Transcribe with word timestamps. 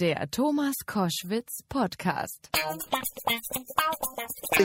Der 0.00 0.30
Thomas 0.30 0.76
Koschwitz 0.86 1.64
Podcast. 1.68 2.50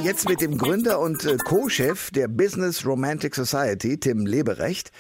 Jetzt 0.04 0.30
mit 0.30 0.42
dem 0.42 0.60
Gründer 0.60 1.00
und 1.00 1.26
äh, 1.26 1.38
Co-Chef 1.38 2.12
der 2.12 2.28
Business 2.28 2.86
Romantic 2.86 3.34
Society, 3.34 4.00
Tim 4.00 4.28
Leberecht. 4.28 4.92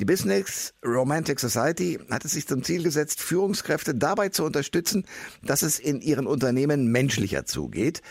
Die 0.00 0.04
Business 0.04 0.74
Romantic 0.84 1.38
Society 1.38 2.00
hat 2.10 2.24
es 2.24 2.32
sich 2.32 2.48
zum 2.48 2.64
Ziel 2.64 2.82
gesetzt, 2.82 3.20
Führungskräfte 3.20 3.94
dabei 3.94 4.30
zu 4.30 4.42
unterstützen, 4.42 5.06
dass 5.44 5.62
es 5.62 5.78
in 5.78 6.00
ihren 6.00 6.26
Unternehmen 6.26 6.90
menschlicher 6.90 7.44
zugeht. 7.44 8.02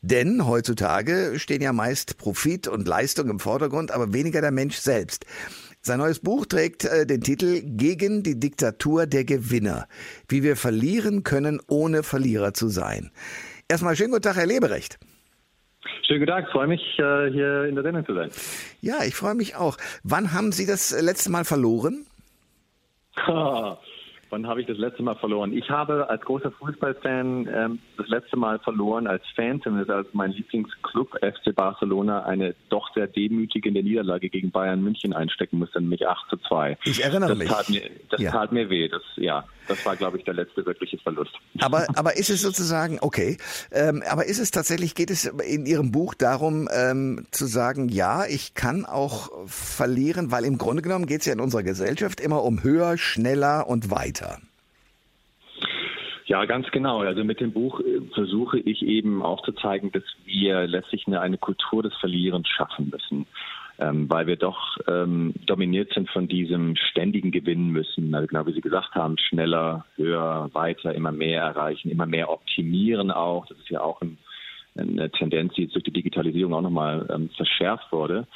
Denn 0.00 0.46
heutzutage 0.46 1.34
stehen 1.38 1.60
ja 1.60 1.74
meist 1.74 2.16
Profit 2.16 2.68
und 2.68 2.88
Leistung 2.88 3.28
im 3.28 3.38
Vordergrund, 3.38 3.90
aber 3.90 4.14
weniger 4.14 4.40
der 4.40 4.52
Mensch 4.52 4.78
selbst. 4.78 5.26
Sein 5.88 6.00
neues 6.00 6.20
Buch 6.20 6.44
trägt 6.44 6.84
äh, 6.84 7.06
den 7.06 7.22
Titel 7.22 7.62
Gegen 7.64 8.22
die 8.22 8.38
Diktatur 8.38 9.06
der 9.06 9.24
Gewinner. 9.24 9.88
Wie 10.28 10.42
wir 10.42 10.54
verlieren 10.54 11.22
können, 11.22 11.62
ohne 11.66 12.02
Verlierer 12.02 12.52
zu 12.52 12.68
sein. 12.68 13.10
Erstmal 13.70 13.96
schönen 13.96 14.10
guten 14.10 14.24
Tag, 14.24 14.36
Herr 14.36 14.44
Leberecht. 14.44 14.98
Schönen 16.06 16.20
guten 16.20 16.30
Tag, 16.30 16.50
freue 16.50 16.66
mich, 16.66 16.82
äh, 16.98 17.30
hier 17.30 17.64
in 17.64 17.74
der 17.74 17.84
Sendung 17.84 18.04
zu 18.04 18.12
sein. 18.14 18.28
Ja, 18.82 19.02
ich 19.02 19.14
freue 19.14 19.34
mich 19.34 19.56
auch. 19.56 19.78
Wann 20.02 20.34
haben 20.34 20.52
Sie 20.52 20.66
das 20.66 20.90
letzte 21.00 21.30
Mal 21.30 21.46
verloren? 21.46 22.04
Wann 24.30 24.46
habe 24.46 24.60
ich 24.60 24.66
das 24.66 24.76
letzte 24.76 25.02
Mal 25.02 25.16
verloren? 25.16 25.52
Ich 25.52 25.70
habe 25.70 26.08
als 26.10 26.22
großer 26.22 26.50
Fußballfan 26.50 27.48
ähm, 27.50 27.78
das 27.96 28.08
letzte 28.08 28.36
Mal 28.36 28.58
verloren 28.58 29.06
als 29.06 29.22
Fan, 29.34 29.62
zumindest 29.62 29.90
als 29.90 30.08
mein 30.12 30.32
Lieblingsclub 30.32 31.14
FC 31.22 31.54
Barcelona 31.54 32.24
eine 32.24 32.54
doch 32.68 32.92
sehr 32.94 33.06
demütigende 33.06 33.82
Niederlage 33.82 34.28
gegen 34.28 34.50
Bayern 34.50 34.82
München 34.82 35.14
einstecken 35.14 35.58
musste, 35.58 35.80
nämlich 35.80 36.06
8 36.06 36.28
zu 36.28 36.36
2. 36.36 36.76
Ich 36.84 37.02
erinnere 37.02 37.30
das 37.30 37.38
mich. 37.38 37.48
Tat 37.48 37.70
mir, 37.70 37.82
das 38.10 38.20
ja. 38.20 38.30
tat 38.30 38.52
mir 38.52 38.68
weh. 38.68 38.88
Das, 38.88 39.02
ja, 39.16 39.44
das 39.66 39.84
war, 39.86 39.96
glaube 39.96 40.18
ich, 40.18 40.24
der 40.24 40.34
letzte 40.34 40.66
wirkliche 40.66 40.98
Verlust. 40.98 41.32
Aber, 41.60 41.86
aber 41.94 42.16
ist 42.18 42.28
es 42.28 42.42
sozusagen, 42.42 42.98
okay, 43.00 43.38
ähm, 43.72 44.02
aber 44.10 44.26
ist 44.26 44.40
es 44.40 44.50
tatsächlich, 44.50 44.94
geht 44.94 45.10
es 45.10 45.24
in 45.24 45.64
Ihrem 45.64 45.90
Buch 45.90 46.12
darum, 46.12 46.68
ähm, 46.70 47.26
zu 47.30 47.46
sagen, 47.46 47.88
ja, 47.88 48.26
ich 48.26 48.52
kann 48.52 48.84
auch 48.84 49.30
verlieren, 49.46 50.30
weil 50.30 50.44
im 50.44 50.58
Grunde 50.58 50.82
genommen 50.82 51.06
geht 51.06 51.20
es 51.20 51.26
ja 51.26 51.32
in 51.32 51.40
unserer 51.40 51.62
Gesellschaft 51.62 52.20
immer 52.20 52.44
um 52.44 52.62
höher, 52.62 52.98
schneller 52.98 53.66
und 53.66 53.90
weiter 53.90 54.17
weiter? 54.20 54.38
Ja, 56.26 56.44
ganz 56.44 56.70
genau. 56.70 57.00
Also 57.00 57.24
mit 57.24 57.40
dem 57.40 57.52
Buch 57.52 57.80
äh, 57.80 58.00
versuche 58.12 58.58
ich 58.58 58.82
eben 58.82 59.22
aufzuzeigen, 59.22 59.90
dass 59.92 60.02
wir 60.26 60.66
letztlich 60.66 61.06
eine, 61.06 61.20
eine 61.20 61.38
Kultur 61.38 61.82
des 61.82 61.94
Verlierens 61.96 62.48
schaffen 62.48 62.90
müssen. 62.90 63.26
Ähm, 63.80 64.10
weil 64.10 64.26
wir 64.26 64.34
doch 64.34 64.76
ähm, 64.88 65.34
dominiert 65.46 65.94
sind 65.94 66.10
von 66.10 66.26
diesem 66.26 66.74
ständigen 66.74 67.30
Gewinnen 67.30 67.70
müssen. 67.70 68.12
Also 68.12 68.26
genau 68.26 68.44
wie 68.46 68.52
Sie 68.52 68.60
gesagt 68.60 68.96
haben, 68.96 69.16
schneller, 69.18 69.86
höher, 69.94 70.50
weiter, 70.52 70.92
immer 70.96 71.12
mehr 71.12 71.42
erreichen, 71.42 71.88
immer 71.88 72.06
mehr 72.06 72.28
optimieren 72.28 73.12
auch. 73.12 73.46
Das 73.46 73.56
ist 73.56 73.70
ja 73.70 73.80
auch 73.80 74.00
ein, 74.00 74.18
eine 74.76 75.08
Tendenz, 75.12 75.54
die 75.54 75.62
jetzt 75.62 75.76
durch 75.76 75.84
die 75.84 75.92
Digitalisierung 75.92 76.54
auch 76.54 76.60
nochmal 76.60 77.08
ähm, 77.08 77.30
verschärft 77.36 77.92
wurde. 77.92 78.26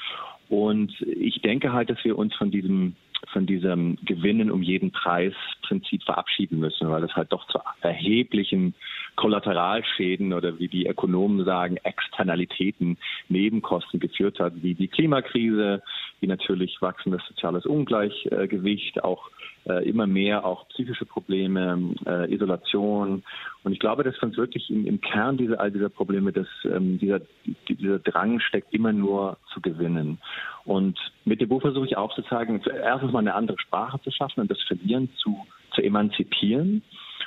Und 0.48 0.92
ich 1.00 1.42
denke 1.42 1.72
halt, 1.72 1.90
dass 1.90 2.04
wir 2.04 2.16
uns 2.16 2.32
von 2.36 2.52
diesem 2.52 2.94
von 3.32 3.46
diesem 3.46 3.98
Gewinnen 4.04 4.50
um 4.50 4.62
jeden 4.62 4.90
Preis 4.90 5.34
Prinzip 5.62 6.02
verabschieden 6.02 6.58
müssen, 6.58 6.90
weil 6.90 7.00
das 7.00 7.14
halt 7.14 7.32
doch 7.32 7.46
zu 7.48 7.58
erheblichen 7.80 8.74
Kollateralschäden 9.16 10.32
oder 10.32 10.58
wie 10.58 10.68
die 10.68 10.86
Ökonomen 10.86 11.44
sagen, 11.44 11.76
Externalitäten, 11.78 12.98
Nebenkosten 13.28 14.00
geführt 14.00 14.40
hat, 14.40 14.54
wie 14.62 14.74
die 14.74 14.88
Klimakrise, 14.88 15.82
wie 16.22 16.28
natürlich 16.28 16.80
wachsendes 16.80 17.20
soziales 17.28 17.66
Ungleichgewicht, 17.66 19.02
auch 19.02 19.28
äh, 19.66 19.86
immer 19.88 20.06
mehr 20.06 20.44
auch 20.44 20.68
psychische 20.68 21.04
Probleme, 21.04 21.94
äh, 22.06 22.32
Isolation. 22.32 23.24
Und 23.64 23.72
ich 23.72 23.80
glaube, 23.80 24.04
dass 24.04 24.18
uns 24.22 24.36
wirklich 24.36 24.70
im, 24.70 24.86
im 24.86 25.00
Kern 25.00 25.36
dieser, 25.36 25.60
all 25.60 25.72
dieser 25.72 25.88
Probleme, 25.88 26.32
dass 26.32 26.46
ähm, 26.64 26.98
dieser, 26.98 27.20
dieser 27.68 27.98
Drang 27.98 28.40
steckt, 28.40 28.72
immer 28.72 28.92
nur 28.92 29.36
zu 29.52 29.60
gewinnen. 29.60 30.18
Und 30.64 30.98
mit 31.24 31.40
dem 31.40 31.48
Buch 31.48 31.60
versuche 31.60 31.86
ich 31.86 31.96
aufzuzeigen, 31.96 32.62
erstens 32.82 33.12
mal 33.12 33.18
eine 33.18 33.34
andere 33.34 33.58
Sprache 33.58 34.00
zu 34.02 34.12
schaffen 34.12 34.40
und 34.40 34.50
das 34.50 34.62
Verlieren 34.62 35.10
zu, 35.16 35.44
zu 35.74 35.82
emanzipieren 35.82 36.82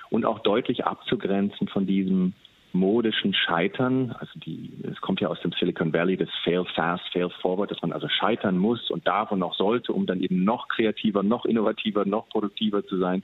und 0.09 0.25
auch 0.25 0.39
deutlich 0.39 0.85
abzugrenzen 0.85 1.67
von 1.67 1.85
diesem 1.85 2.33
modischen 2.75 3.33
Scheitern. 3.33 4.15
Also 4.19 4.39
die, 4.39 4.71
es 4.83 4.99
kommt 5.01 5.21
ja 5.21 5.29
aus 5.29 5.39
dem 5.41 5.51
Silicon 5.53 5.93
Valley, 5.93 6.17
das 6.17 6.29
Fail 6.43 6.65
Fast, 6.75 7.03
Fail 7.11 7.29
Forward, 7.41 7.71
dass 7.71 7.81
man 7.81 7.91
also 7.91 8.07
scheitern 8.07 8.57
muss 8.57 8.91
und 8.91 9.07
darf 9.07 9.31
und 9.31 9.41
auch 9.41 9.55
sollte, 9.55 9.93
um 9.93 10.05
dann 10.05 10.21
eben 10.21 10.43
noch 10.43 10.67
kreativer, 10.67 11.23
noch 11.23 11.45
innovativer, 11.45 12.05
noch 12.05 12.29
produktiver 12.29 12.85
zu 12.85 12.97
sein. 12.97 13.23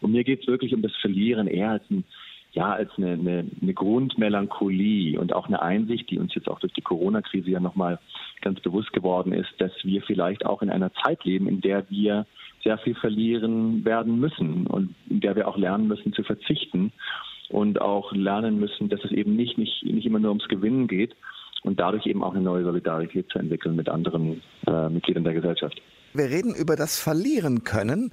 Und 0.00 0.12
mir 0.12 0.24
geht 0.24 0.42
es 0.42 0.46
wirklich 0.46 0.74
um 0.74 0.82
das 0.82 0.94
Verlieren 0.96 1.46
eher 1.46 1.70
als 1.70 1.90
ein 1.90 2.04
ja, 2.52 2.72
als 2.72 2.90
eine, 2.96 3.12
eine, 3.12 3.44
eine 3.60 3.74
Grundmelancholie 3.74 5.20
und 5.20 5.34
auch 5.34 5.46
eine 5.46 5.60
Einsicht, 5.60 6.10
die 6.10 6.18
uns 6.18 6.34
jetzt 6.34 6.48
auch 6.48 6.58
durch 6.60 6.72
die 6.72 6.80
Corona-Krise 6.80 7.50
ja 7.50 7.60
nochmal 7.60 7.98
ganz 8.40 8.58
bewusst 8.60 8.92
geworden 8.92 9.32
ist, 9.32 9.50
dass 9.58 9.72
wir 9.82 10.02
vielleicht 10.02 10.46
auch 10.46 10.62
in 10.62 10.70
einer 10.70 10.92
Zeit 10.94 11.24
leben, 11.24 11.46
in 11.46 11.60
der 11.60 11.88
wir 11.90 12.26
sehr 12.64 12.78
viel 12.78 12.94
verlieren 12.94 13.84
werden 13.84 14.18
müssen 14.18 14.66
und 14.66 14.94
in 15.08 15.20
der 15.20 15.36
wir 15.36 15.46
auch 15.46 15.56
lernen 15.56 15.88
müssen 15.88 16.12
zu 16.12 16.22
verzichten 16.22 16.92
und 17.50 17.80
auch 17.80 18.12
lernen 18.12 18.58
müssen, 18.58 18.88
dass 18.88 19.00
es 19.04 19.10
eben 19.10 19.36
nicht, 19.36 19.58
nicht, 19.58 19.84
nicht 19.84 20.06
immer 20.06 20.18
nur 20.18 20.30
ums 20.30 20.48
Gewinnen 20.48 20.86
geht 20.86 21.14
und 21.62 21.80
dadurch 21.80 22.06
eben 22.06 22.22
auch 22.22 22.34
eine 22.34 22.42
neue 22.42 22.64
Solidarität 22.64 23.28
zu 23.30 23.38
entwickeln 23.38 23.76
mit 23.76 23.88
anderen 23.88 24.42
äh, 24.66 24.88
Mitgliedern 24.88 25.24
der 25.24 25.34
Gesellschaft. 25.34 25.80
Wir 26.14 26.26
reden 26.26 26.54
über 26.54 26.76
das 26.76 26.98
Verlieren 26.98 27.64
können. 27.64 28.12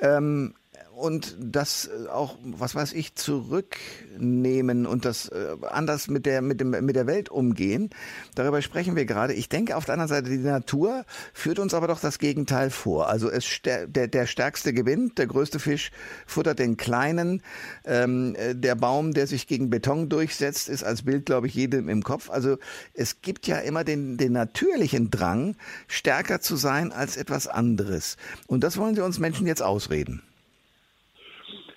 Ähm, 0.00 0.54
und 1.02 1.36
das 1.40 1.88
äh, 1.88 2.08
auch, 2.08 2.38
was 2.44 2.76
weiß 2.76 2.92
ich, 2.92 3.16
zurücknehmen 3.16 4.86
und 4.86 5.04
das 5.04 5.28
äh, 5.28 5.56
anders 5.68 6.06
mit 6.06 6.26
der, 6.26 6.42
mit 6.42 6.60
dem, 6.60 6.70
mit 6.70 6.94
der 6.94 7.08
Welt 7.08 7.28
umgehen. 7.28 7.90
Darüber 8.36 8.62
sprechen 8.62 8.94
wir 8.94 9.04
gerade. 9.04 9.34
Ich 9.34 9.48
denke 9.48 9.76
auf 9.76 9.84
der 9.84 9.94
anderen 9.94 10.08
Seite, 10.08 10.30
die 10.30 10.38
Natur 10.38 11.04
führt 11.34 11.58
uns 11.58 11.74
aber 11.74 11.88
doch 11.88 11.98
das 11.98 12.20
Gegenteil 12.20 12.70
vor. 12.70 13.08
Also 13.08 13.28
es, 13.28 13.44
der, 13.64 13.88
der 13.88 14.26
stärkste 14.26 14.72
gewinnt, 14.72 15.18
der 15.18 15.26
größte 15.26 15.58
Fisch 15.58 15.90
futtert 16.24 16.60
den 16.60 16.76
kleinen. 16.76 17.42
Ähm, 17.84 18.36
äh, 18.36 18.54
der 18.54 18.76
Baum, 18.76 19.12
der 19.12 19.26
sich 19.26 19.48
gegen 19.48 19.70
Beton 19.70 20.08
durchsetzt, 20.08 20.68
ist 20.68 20.84
als 20.84 21.02
Bild, 21.02 21.26
glaube 21.26 21.48
ich, 21.48 21.54
jedem 21.54 21.88
im 21.88 22.04
Kopf. 22.04 22.30
Also 22.30 22.58
es 22.94 23.22
gibt 23.22 23.48
ja 23.48 23.58
immer 23.58 23.82
den, 23.82 24.18
den 24.18 24.32
natürlichen 24.32 25.10
Drang, 25.10 25.56
stärker 25.88 26.40
zu 26.40 26.54
sein 26.54 26.92
als 26.92 27.16
etwas 27.16 27.48
anderes. 27.48 28.16
Und 28.46 28.62
das 28.62 28.76
wollen 28.76 28.94
Sie 28.94 29.02
uns 29.02 29.18
Menschen 29.18 29.48
jetzt 29.48 29.62
ausreden. 29.62 30.22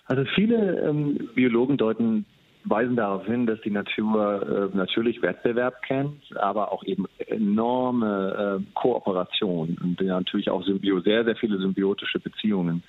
Also 0.06 0.24
viele 0.36 0.82
ähm, 0.82 1.30
Biologen 1.34 1.78
deuten 1.78 2.26
weisen 2.66 2.96
darauf 2.96 3.26
hin, 3.26 3.46
dass 3.46 3.62
die 3.62 3.72
Natur 3.72 4.72
äh, 4.74 4.76
natürlich 4.76 5.22
Wettbewerb 5.22 5.82
kennt, 5.84 6.36
aber 6.38 6.72
auch 6.72 6.84
eben 6.84 7.06
enorme 7.28 8.60
äh, 8.60 8.72
Kooperation 8.74 9.78
und 9.82 10.02
natürlich 10.02 10.50
auch 10.50 10.64
Symbio 10.64 11.00
sehr, 11.02 11.24
sehr 11.24 11.36
viele 11.36 11.58
symbiotische 11.60 12.20
Beziehungen. 12.20 12.84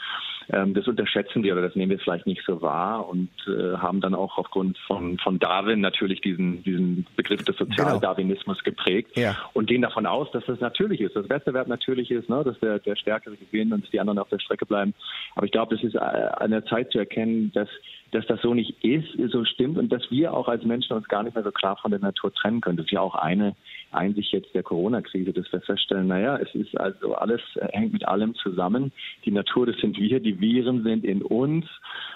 Ähm, 0.53 0.75
das 0.75 0.87
unterschätzen 0.87 1.43
die 1.43 1.51
oder 1.51 1.63
das 1.63 1.75
nehmen 1.75 1.91
wir 1.91 1.99
vielleicht 1.99 2.27
nicht 2.27 2.43
so 2.47 2.63
wahr 2.63 3.09
und 3.09 3.31
äh, 3.49 3.77
haben 3.77 4.01
dann 4.01 4.15
auch 4.15 4.39
aufgrund 4.39 4.79
von, 4.79 5.19
von 5.19 5.39
Darwin 5.39 5.81
natürlich 5.81 6.21
diesen, 6.21 6.63
diesen 6.63 7.07
Begriff 7.17 7.43
des 7.45 7.57
Sozialdarwinismus 7.57 8.63
genau. 8.63 8.77
geprägt 8.77 9.17
ja. 9.17 9.37
und 9.55 9.67
gehen 9.67 9.83
davon 9.83 10.07
aus, 10.07 10.31
dass 10.31 10.45
das 10.47 10.61
natürlich 10.61 11.01
ist, 11.01 11.17
dass 11.17 11.29
Wettbewerb 11.29 11.67
natürlich 11.67 12.11
ist, 12.11 12.29
ne, 12.29 12.43
dass 12.45 12.59
der, 12.61 12.79
der 12.79 12.97
Stärkere 12.97 13.37
gewinnt 13.37 13.73
und 13.73 13.83
dass 13.83 13.91
die 13.91 13.99
anderen 13.99 14.19
auf 14.19 14.29
der 14.29 14.39
Strecke 14.39 14.67
bleiben. 14.67 14.95
Aber 15.35 15.47
ich 15.47 15.53
glaube, 15.53 15.75
das 15.75 15.85
ist 15.85 15.95
äh, 15.95 15.99
an 15.99 16.53
der 16.53 16.65
Zeit 16.65 16.93
zu 16.93 16.99
erkennen, 16.99 17.51
dass 17.53 17.69
dass 18.13 18.27
das 18.27 18.41
so 18.41 18.55
nicht 18.55 18.83
ist, 18.85 19.09
so 19.31 19.45
stimmt 19.45 19.79
und 19.79 19.93
dass 19.93 20.11
wir 20.11 20.33
auch 20.33 20.49
als 20.49 20.65
Menschen 20.65 20.97
uns 20.97 21.09
gar 21.09 21.23
nicht 21.23 21.35
mehr 21.35 21.45
so 21.45 21.51
klar 21.51 21.77
von 21.77 21.91
der 21.91 22.01
Natur 22.01 22.33
trennen 22.33 22.61
können. 22.61 22.77
Das 22.77 22.87
ist 22.87 22.93
ja 22.93 23.01
auch 23.01 23.15
eine 23.15 23.55
Einsicht 23.97 24.33
jetzt 24.33 24.55
der 24.55 24.63
Corona-Krise, 24.63 25.33
dass 25.33 25.51
wir 25.53 25.61
feststellen, 25.61 26.09
naja, 26.09 26.37
es 26.39 26.55
ist 26.55 26.79
also 26.79 27.15
alles, 27.15 27.41
äh, 27.57 27.69
hängt 27.73 27.93
mit 27.93 28.07
allem 28.07 28.35
zusammen. 28.35 28.93
Die 29.25 29.31
Natur, 29.31 29.67
das 29.67 29.77
sind 29.79 29.99
wir, 29.99 30.21
die 30.21 30.41
Viren 30.41 30.83
sind 30.83 31.05
in 31.05 31.23
uns. 31.23 31.67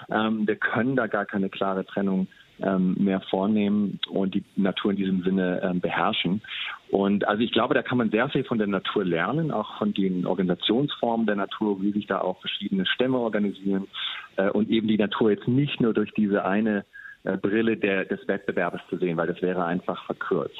Ähm, 0.09 0.47
wir 0.47 0.55
können 0.55 0.95
da 0.95 1.07
gar 1.07 1.25
keine 1.25 1.49
klare 1.49 1.85
Trennung 1.85 2.27
ähm, 2.61 2.95
mehr 2.99 3.21
vornehmen 3.21 3.99
und 4.09 4.35
die 4.35 4.43
Natur 4.55 4.91
in 4.91 4.97
diesem 4.97 5.23
Sinne 5.23 5.61
ähm, 5.63 5.79
beherrschen. 5.79 6.41
Und 6.89 7.27
also 7.27 7.41
ich 7.41 7.51
glaube, 7.51 7.73
da 7.73 7.81
kann 7.81 7.97
man 7.97 8.11
sehr 8.11 8.29
viel 8.29 8.43
von 8.43 8.57
der 8.57 8.67
Natur 8.67 9.03
lernen, 9.03 9.51
auch 9.51 9.77
von 9.77 9.93
den 9.93 10.25
Organisationsformen 10.25 11.25
der 11.25 11.37
Natur, 11.37 11.81
wie 11.81 11.91
sich 11.91 12.05
da 12.07 12.21
auch 12.21 12.39
verschiedene 12.39 12.85
Stämme 12.85 13.17
organisieren 13.17 13.87
äh, 14.35 14.49
und 14.49 14.69
eben 14.69 14.87
die 14.87 14.97
Natur 14.97 15.31
jetzt 15.31 15.47
nicht 15.47 15.79
nur 15.79 15.93
durch 15.93 16.11
diese 16.13 16.45
eine 16.45 16.85
äh, 17.23 17.37
Brille 17.37 17.77
der, 17.77 18.05
des 18.05 18.27
Wettbewerbs 18.27 18.81
zu 18.89 18.97
sehen, 18.97 19.17
weil 19.17 19.27
das 19.27 19.41
wäre 19.41 19.63
einfach 19.65 20.05
verkürzt. 20.05 20.57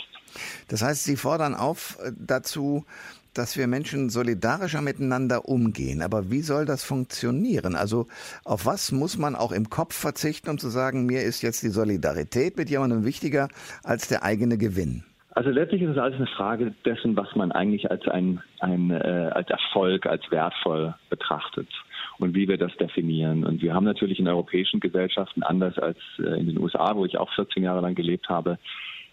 Das 0.67 0.81
heißt, 0.81 1.03
Sie 1.03 1.15
fordern 1.15 1.55
auf 1.55 1.97
äh, 2.03 2.11
dazu, 2.17 2.85
dass 3.33 3.57
wir 3.57 3.67
Menschen 3.67 4.09
solidarischer 4.09 4.81
miteinander 4.81 5.47
umgehen. 5.47 6.01
Aber 6.01 6.31
wie 6.31 6.41
soll 6.41 6.65
das 6.65 6.83
funktionieren? 6.83 7.75
Also 7.75 8.07
auf 8.43 8.65
was 8.65 8.91
muss 8.91 9.17
man 9.17 9.35
auch 9.35 9.51
im 9.51 9.69
Kopf 9.69 9.95
verzichten, 9.95 10.49
um 10.49 10.57
zu 10.57 10.69
sagen, 10.69 11.05
mir 11.05 11.23
ist 11.23 11.41
jetzt 11.41 11.63
die 11.63 11.69
Solidarität 11.69 12.57
mit 12.57 12.69
jemandem 12.69 13.05
wichtiger 13.05 13.47
als 13.83 14.07
der 14.07 14.23
eigene 14.23 14.57
Gewinn? 14.57 15.03
Also 15.33 15.49
letztlich 15.49 15.81
ist 15.81 15.91
es 15.91 15.97
alles 15.97 16.17
eine 16.17 16.27
Frage 16.27 16.73
dessen, 16.83 17.15
was 17.15 17.33
man 17.35 17.53
eigentlich 17.53 17.89
als 17.89 18.05
ein, 18.09 18.41
ein 18.59 18.91
äh, 18.91 19.31
als 19.33 19.49
Erfolg, 19.49 20.05
als 20.05 20.29
wertvoll 20.29 20.93
betrachtet. 21.09 21.69
und 22.19 22.35
wie 22.35 22.47
wir 22.47 22.57
das 22.57 22.75
definieren. 22.77 23.43
Und 23.45 23.61
wir 23.61 23.73
haben 23.73 23.85
natürlich 23.85 24.19
in 24.19 24.27
europäischen 24.27 24.79
Gesellschaften, 24.79 25.41
anders 25.41 25.79
als 25.79 25.97
äh, 26.19 26.39
in 26.39 26.47
den 26.47 26.59
USA, 26.59 26.95
wo 26.95 27.05
ich 27.05 27.17
auch 27.17 27.33
14 27.33 27.63
Jahre 27.63 27.81
lang 27.81 27.95
gelebt 27.95 28.29
habe, 28.29 28.59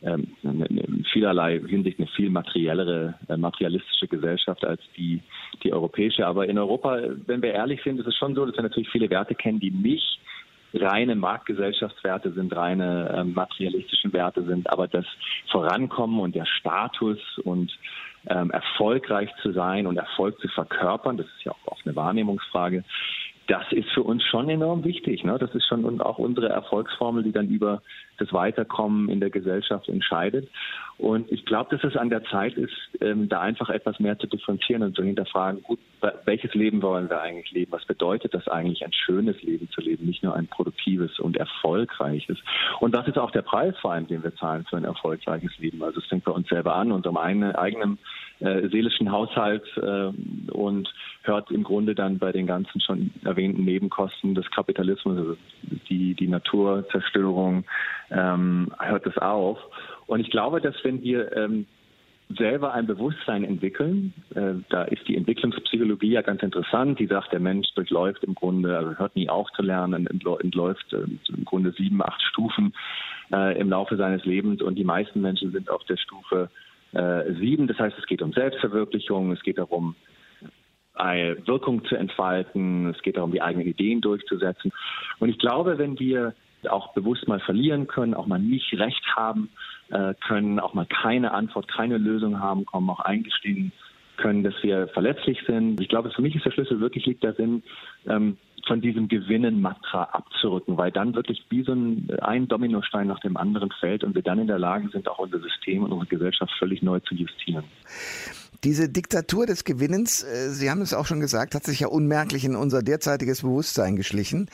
in 0.00 1.04
vielerlei 1.12 1.60
Hinsicht 1.66 1.98
eine 1.98 2.08
viel 2.08 2.30
materiellere, 2.30 3.14
äh, 3.28 3.36
materialistische 3.36 4.06
Gesellschaft 4.06 4.64
als 4.64 4.80
die, 4.96 5.20
die 5.62 5.72
europäische. 5.72 6.26
Aber 6.26 6.46
in 6.46 6.58
Europa, 6.58 7.00
wenn 7.26 7.42
wir 7.42 7.52
ehrlich 7.52 7.82
sind, 7.82 7.98
ist 7.98 8.06
es 8.06 8.16
schon 8.16 8.34
so, 8.34 8.46
dass 8.46 8.54
wir 8.54 8.62
natürlich 8.62 8.90
viele 8.90 9.10
Werte 9.10 9.34
kennen, 9.34 9.58
die 9.58 9.70
nicht 9.70 10.20
reine 10.74 11.16
Marktgesellschaftswerte 11.16 12.32
sind, 12.32 12.54
reine 12.54 13.08
äh, 13.08 13.24
materialistischen 13.24 14.12
Werte 14.12 14.44
sind, 14.44 14.70
aber 14.70 14.86
das 14.86 15.06
Vorankommen 15.50 16.20
und 16.20 16.34
der 16.34 16.44
Status 16.44 17.18
und 17.44 17.76
ähm, 18.28 18.50
erfolgreich 18.50 19.30
zu 19.42 19.52
sein 19.52 19.86
und 19.86 19.96
Erfolg 19.96 20.38
zu 20.40 20.48
verkörpern, 20.48 21.16
das 21.16 21.26
ist 21.26 21.44
ja 21.44 21.52
auch 21.52 21.72
oft 21.72 21.86
eine 21.86 21.96
Wahrnehmungsfrage, 21.96 22.84
das 23.48 23.64
ist 23.72 23.88
für 23.90 24.02
uns 24.02 24.22
schon 24.24 24.50
enorm 24.50 24.84
wichtig. 24.84 25.24
Ne? 25.24 25.38
Das 25.38 25.54
ist 25.54 25.66
schon 25.66 26.00
auch 26.02 26.18
unsere 26.18 26.50
Erfolgsformel, 26.50 27.22
die 27.24 27.32
dann 27.32 27.48
über 27.48 27.82
das 28.18 28.30
Weiterkommen 28.32 29.08
in 29.08 29.20
der 29.20 29.30
Gesellschaft 29.30 29.88
entscheidet. 29.88 30.48
Und 30.98 31.32
ich 31.32 31.46
glaube, 31.46 31.74
dass 31.74 31.82
es 31.82 31.96
an 31.96 32.10
der 32.10 32.24
Zeit 32.24 32.54
ist, 32.54 32.74
ähm, 33.00 33.28
da 33.28 33.40
einfach 33.40 33.70
etwas 33.70 33.98
mehr 34.00 34.18
zu 34.18 34.26
differenzieren 34.26 34.82
und 34.82 34.96
zu 34.96 35.02
hinterfragen, 35.02 35.62
gut, 35.62 35.78
welches 36.26 36.52
Leben 36.54 36.82
wollen 36.82 37.08
wir 37.08 37.22
eigentlich 37.22 37.50
leben? 37.52 37.72
Was 37.72 37.86
bedeutet 37.86 38.34
das 38.34 38.46
eigentlich, 38.48 38.84
ein 38.84 38.92
schönes 38.92 39.40
Leben 39.42 39.70
zu 39.70 39.80
leben, 39.80 40.06
nicht 40.06 40.22
nur 40.22 40.34
ein 40.34 40.48
produktives 40.48 41.18
und 41.18 41.36
erfolgreiches? 41.36 42.38
Und 42.80 42.94
was 42.94 43.08
ist 43.08 43.16
auch 43.16 43.30
der 43.30 43.42
Preis 43.42 43.74
vor 43.80 43.92
allem, 43.92 44.08
den 44.08 44.22
wir 44.22 44.34
zahlen 44.34 44.66
für 44.68 44.76
ein 44.76 44.84
erfolgreiches 44.84 45.56
Leben? 45.58 45.82
Also 45.82 46.00
es 46.00 46.06
fängt 46.06 46.24
bei 46.24 46.32
uns 46.32 46.48
selber 46.48 46.74
an, 46.74 46.92
unserem 46.92 47.16
eigenen, 47.16 47.54
eigenen 47.54 47.98
äh, 48.40 48.68
seelischen 48.68 49.10
Haushalt 49.10 49.64
äh, 49.76 50.10
und 50.52 50.92
hört 51.22 51.50
im 51.50 51.64
Grunde 51.64 51.94
dann 51.94 52.18
bei 52.18 52.32
den 52.32 52.46
ganzen 52.46 52.80
schon 52.80 53.10
erwähnten 53.24 53.64
Nebenkosten 53.64 54.34
des 54.34 54.50
Kapitalismus, 54.50 55.18
also 55.18 55.36
die, 55.88 56.14
die 56.14 56.28
Naturzerstörung, 56.28 57.64
ähm, 58.10 58.72
hört 58.78 59.06
es 59.06 59.18
auf. 59.18 59.58
Und 60.06 60.20
ich 60.20 60.30
glaube, 60.30 60.60
dass 60.60 60.74
wenn 60.84 61.02
wir 61.02 61.36
ähm, 61.36 61.66
selber 62.36 62.74
ein 62.74 62.86
Bewusstsein 62.86 63.44
entwickeln. 63.44 64.12
Äh, 64.34 64.54
da 64.68 64.84
ist 64.84 65.06
die 65.08 65.16
Entwicklungspsychologie 65.16 66.12
ja 66.12 66.22
ganz 66.22 66.42
interessant. 66.42 66.98
Die 66.98 67.06
sagt, 67.06 67.32
der 67.32 67.40
Mensch 67.40 67.68
durchläuft 67.74 68.22
im 68.24 68.34
Grunde, 68.34 68.76
also 68.76 68.98
hört 68.98 69.16
nie 69.16 69.28
auf 69.28 69.48
zu 69.52 69.62
lernen, 69.62 70.06
entläuft 70.06 70.92
äh, 70.92 71.04
im 71.28 71.44
Grunde 71.44 71.72
sieben, 71.72 72.02
acht 72.02 72.20
Stufen 72.22 72.74
äh, 73.32 73.58
im 73.58 73.70
Laufe 73.70 73.96
seines 73.96 74.24
Lebens 74.24 74.60
und 74.60 74.74
die 74.74 74.84
meisten 74.84 75.22
Menschen 75.22 75.52
sind 75.52 75.70
auf 75.70 75.84
der 75.84 75.96
Stufe 75.96 76.50
äh, 76.92 77.32
sieben. 77.34 77.66
Das 77.66 77.78
heißt, 77.78 77.96
es 77.98 78.06
geht 78.06 78.22
um 78.22 78.32
Selbstverwirklichung, 78.32 79.32
es 79.32 79.42
geht 79.42 79.58
darum, 79.58 79.94
Wirkung 81.00 81.84
zu 81.84 81.94
entfalten, 81.94 82.88
es 82.88 83.00
geht 83.02 83.18
darum, 83.18 83.30
die 83.30 83.40
eigenen 83.40 83.68
Ideen 83.68 84.00
durchzusetzen. 84.00 84.72
Und 85.20 85.28
ich 85.28 85.38
glaube, 85.38 85.78
wenn 85.78 85.96
wir 86.00 86.34
auch 86.68 86.92
bewusst 86.92 87.28
mal 87.28 87.38
verlieren 87.38 87.86
können, 87.86 88.14
auch 88.14 88.26
mal 88.26 88.40
nicht 88.40 88.74
recht 88.74 89.04
haben 89.14 89.48
äh, 89.90 90.14
können, 90.26 90.58
auch 90.58 90.74
mal 90.74 90.86
keine 90.86 91.30
Antwort, 91.30 91.68
keine 91.68 91.98
Lösung 91.98 92.40
haben, 92.40 92.64
kommen, 92.64 92.90
auch 92.90 92.98
eingestehen 92.98 93.70
können, 94.18 94.44
dass 94.44 94.54
wir 94.62 94.88
verletzlich 94.88 95.38
sind. 95.46 95.80
Ich 95.80 95.88
glaube, 95.88 96.10
für 96.10 96.22
mich 96.22 96.36
ist 96.36 96.44
der 96.44 96.50
Schlüssel 96.50 96.80
wirklich 96.80 97.06
liegt 97.06 97.24
darin, 97.24 97.62
ähm, 98.06 98.36
von 98.66 98.80
diesem 98.80 99.08
Gewinnen-Matra 99.08 100.04
abzurücken, 100.12 100.76
weil 100.76 100.92
dann 100.92 101.14
wirklich 101.14 101.42
wie 101.48 101.64
so 101.64 101.72
ein, 101.72 102.08
ein 102.20 102.46
Dominostein 102.46 103.06
nach 103.06 103.20
dem 103.20 103.36
anderen 103.36 103.70
fällt 103.80 104.04
und 104.04 104.14
wir 104.14 104.22
dann 104.22 104.38
in 104.38 104.46
der 104.46 104.58
Lage 104.58 104.88
sind, 104.90 105.08
auch 105.08 105.18
unser 105.18 105.40
System 105.40 105.82
und 105.82 105.92
unsere 105.92 106.08
Gesellschaft 106.08 106.52
völlig 106.58 106.82
neu 106.82 107.00
zu 107.00 107.14
justieren. 107.14 107.64
Diese 108.64 108.88
Diktatur 108.88 109.46
des 109.46 109.64
Gewinnens, 109.64 110.22
äh, 110.22 110.50
Sie 110.50 110.70
haben 110.70 110.82
es 110.82 110.92
auch 110.92 111.06
schon 111.06 111.20
gesagt, 111.20 111.54
hat 111.54 111.64
sich 111.64 111.80
ja 111.80 111.88
unmerklich 111.88 112.44
in 112.44 112.56
unser 112.56 112.82
derzeitiges 112.82 113.42
Bewusstsein 113.42 113.96
geschlichen. 113.96 114.50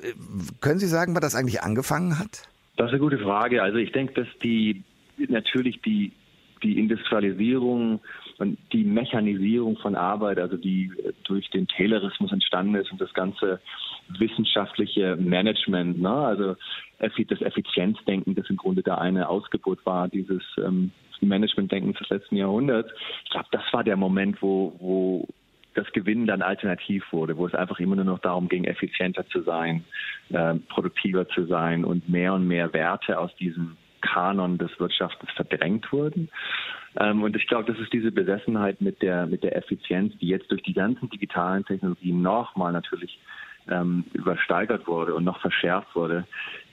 Äh, 0.00 0.12
können 0.60 0.78
Sie 0.78 0.86
sagen, 0.86 1.14
wann 1.14 1.22
das 1.22 1.34
eigentlich 1.34 1.62
angefangen 1.62 2.18
hat? 2.18 2.48
Das 2.76 2.86
ist 2.86 2.92
eine 2.92 3.00
gute 3.00 3.18
Frage. 3.18 3.62
Also 3.62 3.78
ich 3.78 3.90
denke, 3.92 4.14
dass 4.14 4.28
die 4.42 4.84
natürlich 5.16 5.80
die, 5.82 6.12
die 6.62 6.78
Industrialisierung 6.78 8.00
die 8.72 8.84
Mechanisierung 8.84 9.76
von 9.78 9.96
Arbeit, 9.96 10.38
also 10.38 10.56
die 10.56 10.92
durch 11.24 11.50
den 11.50 11.66
Taylorismus 11.66 12.32
entstanden 12.32 12.76
ist 12.76 12.92
und 12.92 13.00
das 13.00 13.12
ganze 13.12 13.60
wissenschaftliche 14.18 15.16
Management, 15.16 16.00
ne? 16.00 16.10
also 16.10 16.56
das 16.98 17.40
Effizienzdenken, 17.40 18.34
das 18.34 18.48
im 18.48 18.56
Grunde 18.56 18.82
da 18.82 18.96
eine 18.96 19.28
Ausgeburt 19.28 19.84
war, 19.84 20.08
dieses 20.08 20.42
ähm, 20.58 20.92
Managementdenken 21.20 21.94
des 21.94 22.08
letzten 22.08 22.36
Jahrhunderts. 22.36 22.90
Ich 23.24 23.30
glaube, 23.30 23.48
das 23.50 23.62
war 23.72 23.84
der 23.84 23.96
Moment, 23.96 24.40
wo, 24.40 24.74
wo 24.78 25.28
das 25.74 25.90
Gewinnen 25.92 26.26
dann 26.26 26.42
alternativ 26.42 27.04
wurde, 27.12 27.36
wo 27.36 27.46
es 27.46 27.54
einfach 27.54 27.78
immer 27.80 27.96
nur 27.96 28.04
noch 28.04 28.18
darum 28.20 28.48
ging, 28.48 28.64
effizienter 28.64 29.26
zu 29.28 29.42
sein, 29.42 29.84
äh, 30.30 30.54
produktiver 30.68 31.28
zu 31.28 31.46
sein 31.46 31.84
und 31.84 32.08
mehr 32.08 32.34
und 32.34 32.46
mehr 32.46 32.72
Werte 32.72 33.18
aus 33.18 33.34
diesem 33.36 33.76
Kanon 34.00 34.58
des 34.58 34.70
Wirtschaftens 34.78 35.30
verdrängt 35.32 35.92
wurden. 35.92 36.30
Ähm, 36.96 37.22
und 37.22 37.36
ich 37.36 37.46
glaube, 37.46 37.70
das 37.70 37.80
ist 37.80 37.92
diese 37.92 38.12
Besessenheit 38.12 38.80
mit 38.80 39.02
der, 39.02 39.26
mit 39.26 39.42
der 39.42 39.56
Effizienz, 39.56 40.16
die 40.18 40.28
jetzt 40.28 40.50
durch 40.50 40.62
die 40.62 40.74
ganzen 40.74 41.08
digitalen 41.10 41.64
Technologien 41.64 42.22
nochmal 42.22 42.72
natürlich 42.72 43.18
ähm, 43.68 44.04
übersteigert 44.12 44.86
wurde 44.86 45.14
und 45.14 45.24
noch 45.24 45.40
verschärft 45.40 45.94
wurde, 45.94 46.26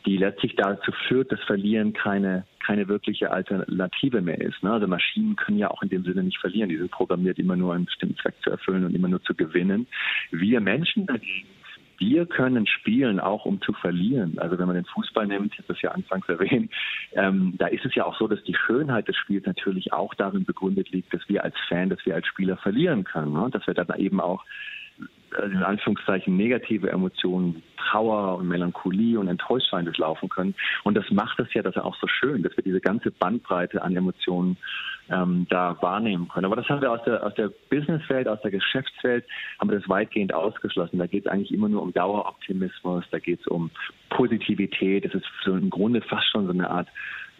die 0.05 0.17
letztlich 0.17 0.55
dazu 0.55 0.91
führt, 1.07 1.31
dass 1.31 1.41
Verlieren 1.43 1.93
keine, 1.93 2.45
keine 2.65 2.87
wirkliche 2.87 3.31
Alternative 3.31 4.21
mehr 4.21 4.39
ist. 4.39 4.61
Ne? 4.63 4.71
Also 4.71 4.87
Maschinen 4.87 5.35
können 5.35 5.57
ja 5.57 5.69
auch 5.69 5.81
in 5.81 5.89
dem 5.89 6.03
Sinne 6.03 6.23
nicht 6.23 6.37
verlieren. 6.37 6.69
Die 6.69 6.77
sind 6.77 6.91
programmiert, 6.91 7.39
immer 7.39 7.55
nur 7.55 7.73
einen 7.73 7.85
bestimmten 7.85 8.17
Zweck 8.17 8.35
zu 8.41 8.51
erfüllen 8.51 8.85
und 8.85 8.95
immer 8.95 9.07
nur 9.07 9.21
zu 9.23 9.35
gewinnen. 9.35 9.87
Wir 10.31 10.61
Menschen 10.61 11.05
dagegen 11.05 11.47
wir 11.97 12.25
können 12.25 12.67
spielen, 12.67 13.19
auch 13.19 13.45
um 13.45 13.61
zu 13.61 13.73
verlieren. 13.73 14.37
Also 14.39 14.57
wenn 14.57 14.67
man 14.67 14.75
den 14.75 14.85
Fußball 14.85 15.27
nimmt, 15.27 15.53
ich 15.53 15.59
habe 15.59 15.73
das 15.73 15.81
ja 15.81 15.91
anfangs 15.91 16.27
erwähnt, 16.27 16.71
ähm, 17.13 17.55
da 17.57 17.67
ist 17.67 17.85
es 17.85 17.95
ja 17.95 18.05
auch 18.05 18.17
so, 18.17 18.27
dass 18.27 18.43
die 18.43 18.55
Schönheit 18.55 19.07
des 19.07 19.15
Spiels 19.17 19.45
natürlich 19.45 19.93
auch 19.93 20.13
darin 20.13 20.45
begründet 20.45 20.89
liegt, 20.91 21.13
dass 21.13 21.27
wir 21.27 21.43
als 21.43 21.55
Fan, 21.67 21.89
dass 21.89 22.05
wir 22.05 22.15
als 22.15 22.27
Spieler 22.27 22.57
verlieren 22.57 23.03
können. 23.03 23.33
Ne? 23.33 23.49
Dass 23.51 23.65
wir 23.67 23.73
dann 23.73 23.99
eben 23.99 24.19
auch 24.19 24.43
in 25.43 25.63
Anführungszeichen 25.63 26.35
negative 26.35 26.89
Emotionen, 26.89 27.63
Trauer 27.77 28.37
und 28.37 28.47
Melancholie 28.47 29.19
und 29.19 29.27
Enttäuschtheit 29.27 29.85
durchlaufen 29.85 30.29
können. 30.29 30.55
Und 30.83 30.95
das 30.95 31.09
macht 31.11 31.39
es 31.39 31.53
ja 31.53 31.61
das 31.61 31.77
auch 31.77 31.95
so 31.97 32.07
schön, 32.07 32.43
dass 32.43 32.55
wir 32.57 32.63
diese 32.63 32.81
ganze 32.81 33.11
Bandbreite 33.11 33.81
an 33.81 33.95
Emotionen 33.95 34.57
ähm, 35.09 35.45
da 35.49 35.77
wahrnehmen 35.81 36.27
können. 36.27 36.45
Aber 36.45 36.55
das 36.55 36.67
haben 36.67 36.81
wir 36.81 36.91
aus 36.91 37.03
der, 37.05 37.23
aus 37.23 37.33
der 37.35 37.51
Businesswelt, 37.69 38.27
aus 38.27 38.41
der 38.41 38.51
Geschäftswelt, 38.51 39.25
haben 39.59 39.69
wir 39.69 39.79
das 39.79 39.89
weitgehend 39.89 40.33
ausgeschlossen. 40.33 40.99
Da 40.99 41.07
geht 41.07 41.25
es 41.25 41.31
eigentlich 41.31 41.53
immer 41.53 41.69
nur 41.69 41.81
um 41.81 41.93
Daueroptimismus, 41.93 43.05
da 43.11 43.19
geht 43.19 43.39
es 43.39 43.47
um 43.47 43.69
Positivität. 44.09 45.05
Das 45.05 45.13
ist 45.13 45.25
so 45.43 45.55
im 45.55 45.69
Grunde 45.69 46.01
fast 46.01 46.27
schon 46.31 46.45
so 46.45 46.53
eine 46.53 46.69
Art 46.69 46.87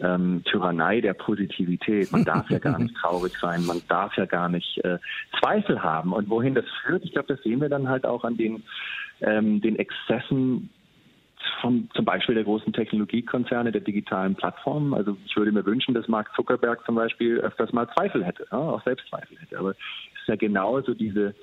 ähm, 0.00 0.42
Tyrannei 0.44 1.00
der 1.00 1.14
Positivität. 1.14 2.12
Man 2.12 2.24
darf 2.24 2.50
ja 2.50 2.58
gar 2.58 2.78
nicht 2.82 2.96
traurig 2.96 3.36
sein, 3.38 3.64
man 3.64 3.80
darf 3.88 4.16
ja 4.16 4.26
gar 4.26 4.48
nicht 4.48 4.78
äh, 4.84 4.98
Zweifel 5.40 5.82
haben. 5.82 6.12
Und 6.12 6.28
wohin 6.28 6.54
das 6.54 6.64
führt, 6.84 7.04
ich 7.04 7.12
glaube, 7.12 7.34
das 7.34 7.42
sehen 7.42 7.60
wir 7.60 7.68
dann 7.68 7.88
halt 7.88 8.04
auch 8.04 8.24
an 8.24 8.36
den, 8.36 8.62
ähm, 9.20 9.60
den 9.60 9.76
Exzessen 9.76 10.70
von 11.60 11.88
zum 11.94 12.04
Beispiel 12.04 12.34
der 12.34 12.44
großen 12.44 12.72
Technologiekonzerne, 12.72 13.70
der 13.70 13.80
digitalen 13.80 14.34
Plattformen. 14.34 14.94
Also 14.94 15.16
ich 15.24 15.36
würde 15.36 15.52
mir 15.52 15.64
wünschen, 15.64 15.94
dass 15.94 16.08
Mark 16.08 16.34
Zuckerberg 16.34 16.84
zum 16.84 16.96
Beispiel 16.96 17.38
öfters 17.38 17.72
mal 17.72 17.88
Zweifel 17.94 18.24
hätte, 18.24 18.46
ja, 18.50 18.58
auch 18.58 18.82
Selbstzweifel 18.82 19.38
hätte. 19.38 19.58
Aber 19.58 19.70
es 19.70 19.76
ist 20.20 20.28
ja 20.28 20.36
genauso 20.36 20.94
diese 20.94 21.34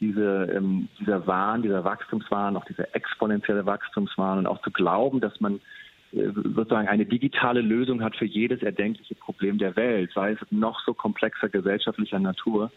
diese, 0.00 0.48
ähm, 0.54 0.88
dieser 1.00 1.26
Wahn, 1.26 1.62
dieser 1.62 1.84
Wachstumswahn, 1.84 2.56
auch 2.56 2.64
dieser 2.66 2.94
exponentielle 2.94 3.66
Wachstumswahn 3.66 4.38
und 4.38 4.46
auch 4.46 4.62
zu 4.62 4.70
glauben, 4.70 5.20
dass 5.20 5.40
man 5.40 5.60
sozusagen 6.12 6.88
eine 6.88 7.06
digitale 7.06 7.60
Lösung 7.60 8.02
hat 8.02 8.16
für 8.16 8.24
jedes 8.24 8.62
erdenkliche 8.62 9.14
Problem 9.14 9.58
der 9.58 9.76
Welt, 9.76 10.10
sei 10.14 10.32
es 10.32 10.38
noch 10.50 10.80
so 10.84 10.94
komplexer 10.94 11.48
gesellschaftlicher 11.48 12.18
Natur, 12.18 12.70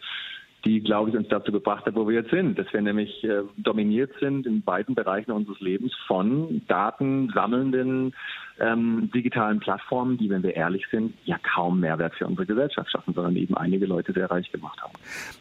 die, 0.64 0.80
glaube 0.80 1.10
ich, 1.10 1.16
uns 1.16 1.28
dazu 1.28 1.50
gebracht 1.50 1.86
hat, 1.86 1.94
wo 1.94 2.06
wir 2.06 2.20
jetzt 2.20 2.30
sind. 2.30 2.58
Dass 2.58 2.72
wir 2.72 2.80
nämlich 2.80 3.24
äh, 3.24 3.42
dominiert 3.56 4.12
sind 4.20 4.46
in 4.46 4.62
beiden 4.62 4.94
Bereichen 4.94 5.32
unseres 5.32 5.58
Lebens 5.60 5.92
von 6.06 6.62
datensammelnden 6.68 8.14
ähm, 8.60 9.10
digitalen 9.12 9.58
Plattformen, 9.58 10.18
die, 10.18 10.30
wenn 10.30 10.42
wir 10.42 10.54
ehrlich 10.54 10.86
sind, 10.90 11.14
ja 11.24 11.36
kaum 11.38 11.80
Mehrwert 11.80 12.14
für 12.14 12.26
unsere 12.26 12.46
Gesellschaft 12.46 12.90
schaffen, 12.90 13.14
sondern 13.14 13.34
eben 13.36 13.56
einige 13.56 13.86
Leute 13.86 14.12
sehr 14.12 14.30
reich 14.30 14.52
gemacht 14.52 14.80
haben. 14.80 14.92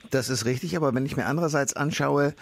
Das 0.10 0.30
ist 0.30 0.46
richtig, 0.46 0.76
aber 0.76 0.96
wenn 0.96 1.06
ich 1.06 1.18
mir 1.18 1.26
andererseits 1.26 1.76
anschaue, 1.76 2.34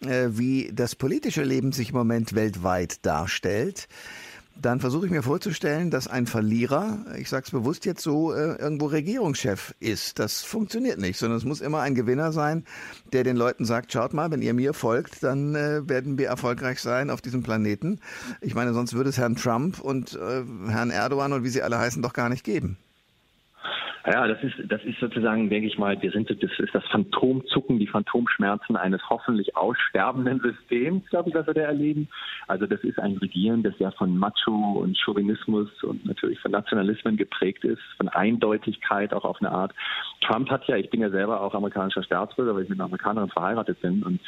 äh, 0.00 0.28
wie 0.30 0.70
das 0.72 0.96
politische 0.96 1.44
Leben 1.44 1.70
sich 1.72 1.90
im 1.90 1.96
Moment 1.96 2.34
weltweit 2.34 3.06
darstellt, 3.06 3.88
dann 4.60 4.80
versuche 4.80 5.06
ich 5.06 5.12
mir 5.12 5.22
vorzustellen, 5.22 5.90
dass 5.90 6.08
ein 6.08 6.26
Verlierer, 6.26 7.04
ich 7.18 7.28
sage 7.28 7.44
es 7.44 7.50
bewusst 7.50 7.84
jetzt 7.84 8.02
so, 8.02 8.32
äh, 8.32 8.56
irgendwo 8.56 8.86
Regierungschef 8.86 9.74
ist. 9.80 10.18
Das 10.18 10.42
funktioniert 10.42 10.98
nicht, 10.98 11.18
sondern 11.18 11.38
es 11.38 11.44
muss 11.44 11.60
immer 11.60 11.80
ein 11.80 11.94
Gewinner 11.94 12.32
sein, 12.32 12.64
der 13.12 13.24
den 13.24 13.36
Leuten 13.36 13.64
sagt, 13.64 13.92
schaut 13.92 14.14
mal, 14.14 14.30
wenn 14.30 14.42
ihr 14.42 14.54
mir 14.54 14.72
folgt, 14.72 15.22
dann 15.22 15.54
äh, 15.54 15.88
werden 15.88 16.18
wir 16.18 16.28
erfolgreich 16.28 16.80
sein 16.80 17.10
auf 17.10 17.20
diesem 17.20 17.42
Planeten. 17.42 18.00
Ich 18.40 18.54
meine, 18.54 18.72
sonst 18.72 18.94
würde 18.94 19.10
es 19.10 19.18
Herrn 19.18 19.36
Trump 19.36 19.80
und 19.80 20.14
äh, 20.14 20.44
Herrn 20.68 20.90
Erdogan 20.90 21.32
und 21.32 21.44
wie 21.44 21.50
sie 21.50 21.62
alle 21.62 21.78
heißen 21.78 22.02
doch 22.02 22.12
gar 22.12 22.28
nicht 22.28 22.44
geben. 22.44 22.78
Ja, 24.06 24.28
das 24.28 24.40
ist, 24.44 24.54
das 24.68 24.84
ist 24.84 25.00
sozusagen, 25.00 25.50
denke 25.50 25.66
ich 25.66 25.78
mal, 25.78 26.00
wir 26.00 26.12
sind, 26.12 26.30
das 26.30 26.38
ist 26.40 26.72
das 26.72 26.84
Phantomzucken, 26.92 27.80
die 27.80 27.88
Phantomschmerzen 27.88 28.76
eines 28.76 29.00
hoffentlich 29.10 29.56
aussterbenden 29.56 30.38
Systems, 30.38 31.04
glaube 31.10 31.30
ich, 31.30 31.34
was 31.34 31.48
wir 31.48 31.54
da 31.54 31.62
erleben. 31.62 32.08
Also 32.46 32.66
das 32.66 32.80
ist 32.84 33.00
ein 33.00 33.16
Regieren, 33.16 33.64
das 33.64 33.74
ja 33.80 33.90
von 33.90 34.16
Macho 34.16 34.78
und 34.80 34.96
Chauvinismus 34.96 35.68
und 35.82 36.06
natürlich 36.06 36.38
von 36.38 36.52
Nationalismen 36.52 37.16
geprägt 37.16 37.64
ist, 37.64 37.82
von 37.96 38.08
Eindeutigkeit 38.08 39.12
auch 39.12 39.24
auf 39.24 39.38
eine 39.40 39.50
Art. 39.50 39.74
Trump 40.20 40.50
hat 40.50 40.68
ja, 40.68 40.76
ich 40.76 40.88
bin 40.88 41.00
ja 41.00 41.10
selber 41.10 41.40
auch 41.40 41.54
amerikanischer 41.54 42.04
Staatsbürger, 42.04 42.54
weil 42.54 42.62
ich 42.62 42.68
mit 42.68 42.78
einer 42.78 42.86
Amerikanerin 42.86 43.30
verheiratet 43.30 43.80
bin 43.80 44.04
und 44.04 44.20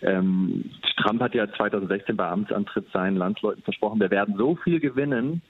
ähm, 0.00 0.70
Trump 0.96 1.20
hat 1.20 1.34
ja 1.34 1.46
2016 1.52 2.16
bei 2.16 2.26
Amtsantritt 2.26 2.86
seinen 2.90 3.16
Landsleuten 3.18 3.62
versprochen, 3.62 4.00
wir 4.00 4.10
werden 4.10 4.36
so 4.38 4.56
viel 4.56 4.80
gewinnen, 4.80 5.42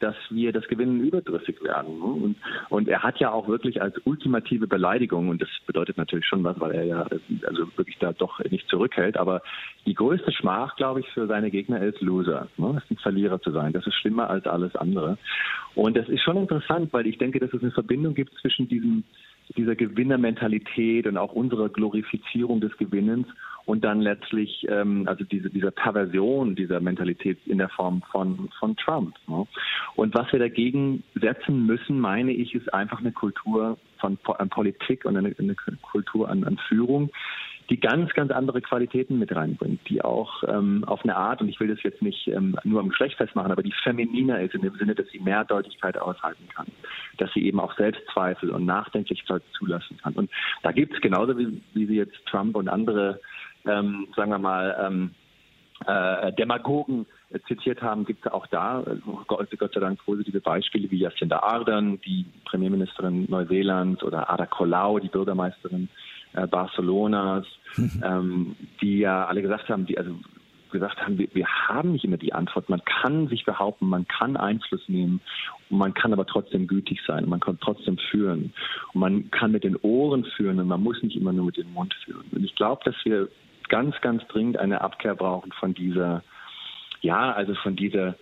dass 0.00 0.16
wir 0.30 0.52
das 0.52 0.66
Gewinnen 0.68 1.00
überdrüssig 1.00 1.62
werden. 1.62 2.00
Und, 2.00 2.36
und 2.68 2.88
er 2.88 3.02
hat 3.02 3.18
ja 3.20 3.30
auch 3.30 3.48
wirklich 3.48 3.80
als 3.80 3.94
ultimative 4.04 4.66
Beleidigung, 4.66 5.28
und 5.28 5.40
das 5.40 5.48
bedeutet 5.66 5.96
natürlich 5.96 6.26
schon 6.26 6.44
was, 6.44 6.58
weil 6.60 6.72
er 6.72 6.84
ja 6.84 7.06
also 7.46 7.68
wirklich 7.76 7.98
da 7.98 8.12
doch 8.12 8.38
nicht 8.50 8.68
zurückhält, 8.68 9.16
aber 9.16 9.42
die 9.86 9.94
größte 9.94 10.32
Schmach, 10.32 10.76
glaube 10.76 11.00
ich, 11.00 11.08
für 11.10 11.26
seine 11.26 11.50
Gegner 11.50 11.82
ist 11.82 12.00
Loser, 12.00 12.48
ne? 12.56 12.80
ist 12.82 12.90
ein 12.90 12.96
Verlierer 12.98 13.40
zu 13.40 13.50
sein. 13.50 13.72
Das 13.72 13.86
ist 13.86 13.94
schlimmer 13.94 14.28
als 14.30 14.46
alles 14.46 14.74
andere. 14.76 15.18
Und 15.74 15.96
das 15.96 16.08
ist 16.08 16.22
schon 16.22 16.36
interessant, 16.36 16.92
weil 16.92 17.06
ich 17.06 17.18
denke, 17.18 17.40
dass 17.40 17.52
es 17.52 17.62
eine 17.62 17.72
Verbindung 17.72 18.14
gibt 18.14 18.32
zwischen 18.40 18.68
diesem 18.68 19.04
dieser 19.56 19.76
Gewinnermentalität 19.76 21.06
und 21.06 21.18
auch 21.18 21.32
unserer 21.32 21.68
Glorifizierung 21.68 22.60
des 22.60 22.76
Gewinnens 22.78 23.26
und 23.66 23.84
dann 23.84 24.00
letztlich 24.00 24.66
ähm, 24.68 25.06
also 25.06 25.24
diese 25.24 25.50
dieser 25.50 25.70
Perversion 25.70 26.54
dieser 26.54 26.80
Mentalität 26.80 27.38
in 27.46 27.58
der 27.58 27.68
Form 27.70 28.02
von 28.10 28.48
von 28.58 28.76
Trump. 28.76 29.14
Ne? 29.26 29.46
Und 29.96 30.14
was 30.14 30.30
wir 30.32 30.38
dagegen 30.38 31.02
setzen 31.14 31.66
müssen, 31.66 32.00
meine 32.00 32.32
ich, 32.32 32.54
ist 32.54 32.72
einfach 32.72 33.00
eine 33.00 33.12
Kultur 33.12 33.78
von 33.98 34.18
an 34.38 34.48
Politik 34.50 35.04
und 35.04 35.16
eine, 35.16 35.34
eine 35.38 35.54
Kultur 35.82 36.28
an, 36.28 36.44
an 36.44 36.58
Führung, 36.68 37.10
die 37.70 37.80
ganz, 37.80 38.12
ganz 38.12 38.30
andere 38.30 38.60
Qualitäten 38.60 39.18
mit 39.18 39.34
reinbringt, 39.34 39.80
die 39.88 40.02
auch 40.02 40.42
ähm, 40.46 40.84
auf 40.84 41.02
eine 41.02 41.16
Art, 41.16 41.40
und 41.40 41.48
ich 41.48 41.60
will 41.60 41.68
das 41.68 41.82
jetzt 41.82 42.02
nicht 42.02 42.28
ähm, 42.28 42.56
nur 42.64 42.80
am 42.80 42.90
Geschlecht 42.90 43.16
festmachen, 43.16 43.52
aber 43.52 43.62
die 43.62 43.72
femininer 43.82 44.40
ist 44.40 44.54
in 44.54 44.62
dem 44.62 44.74
Sinne, 44.76 44.94
dass 44.94 45.08
sie 45.08 45.18
mehr 45.18 45.44
Deutlichkeit 45.44 45.96
aushalten 45.96 46.46
kann, 46.54 46.66
dass 47.18 47.32
sie 47.32 47.46
eben 47.46 47.60
auch 47.60 47.74
Selbstzweifel 47.76 48.50
und 48.50 48.66
Nachdenklichkeit 48.66 49.42
zulassen 49.56 49.96
kann. 50.02 50.14
Und 50.14 50.30
da 50.62 50.72
gibt 50.72 50.94
es 50.94 51.00
genauso 51.00 51.38
wie, 51.38 51.62
wie 51.72 51.86
sie 51.86 51.96
jetzt 51.96 52.16
Trump 52.26 52.56
und 52.56 52.68
andere, 52.68 53.20
ähm, 53.66 54.08
sagen 54.16 54.30
wir 54.30 54.38
mal, 54.38 54.76
ähm, 54.80 55.10
äh, 55.86 56.32
Demagogen 56.32 57.06
zitiert 57.48 57.82
haben, 57.82 58.04
gibt 58.04 58.24
es 58.24 58.32
auch 58.32 58.46
da 58.46 58.82
äh, 58.82 58.96
Gott, 59.26 59.48
Gott 59.58 59.74
sei 59.74 59.80
Dank 59.80 59.98
positive 60.04 60.40
Beispiele 60.40 60.90
wie 60.90 60.98
Jacinda 60.98 61.40
Ardern, 61.40 62.00
die 62.06 62.26
Premierministerin 62.44 63.26
Neuseelands, 63.28 64.02
oder 64.02 64.30
Ada 64.30 64.46
Colau, 64.46 64.98
die 64.98 65.08
Bürgermeisterin 65.08 65.88
äh, 66.34 66.46
Barcelonas, 66.46 67.46
ähm, 68.02 68.56
die 68.80 68.98
ja 68.98 69.26
alle 69.26 69.42
gesagt 69.42 69.68
haben, 69.68 69.86
die 69.86 69.98
also 69.98 70.14
gesagt 70.70 71.00
haben, 71.00 71.18
wir, 71.18 71.28
wir 71.32 71.46
haben 71.46 71.92
nicht 71.92 72.04
immer 72.04 72.16
die 72.16 72.32
Antwort. 72.32 72.68
Man 72.68 72.84
kann 72.84 73.28
sich 73.28 73.44
behaupten, 73.44 73.88
man 73.88 74.06
kann 74.08 74.36
Einfluss 74.36 74.82
nehmen, 74.88 75.20
und 75.70 75.78
man 75.78 75.94
kann 75.94 76.12
aber 76.12 76.26
trotzdem 76.26 76.66
gütig 76.66 77.00
sein, 77.06 77.28
man 77.28 77.40
kann 77.40 77.58
trotzdem 77.60 77.96
führen. 78.10 78.52
Und 78.92 79.00
man 79.00 79.30
kann 79.30 79.52
mit 79.52 79.64
den 79.64 79.76
Ohren 79.76 80.24
führen 80.24 80.60
und 80.60 80.68
man 80.68 80.82
muss 80.82 81.02
nicht 81.02 81.16
immer 81.16 81.32
nur 81.32 81.46
mit 81.46 81.56
dem 81.56 81.72
Mund 81.72 81.94
führen. 82.04 82.24
Und 82.32 82.44
ich 82.44 82.54
glaube, 82.54 82.82
dass 82.84 82.96
wir 83.04 83.28
ganz, 83.74 84.00
ganz 84.02 84.24
dringend 84.28 84.56
eine 84.56 84.82
Abkehr 84.82 85.16
brauchen 85.16 85.50
von 85.50 85.74
dieser, 85.74 86.22
ja, 87.00 87.32
also 87.32 87.56
von 87.56 87.74
dieser, 87.74 88.14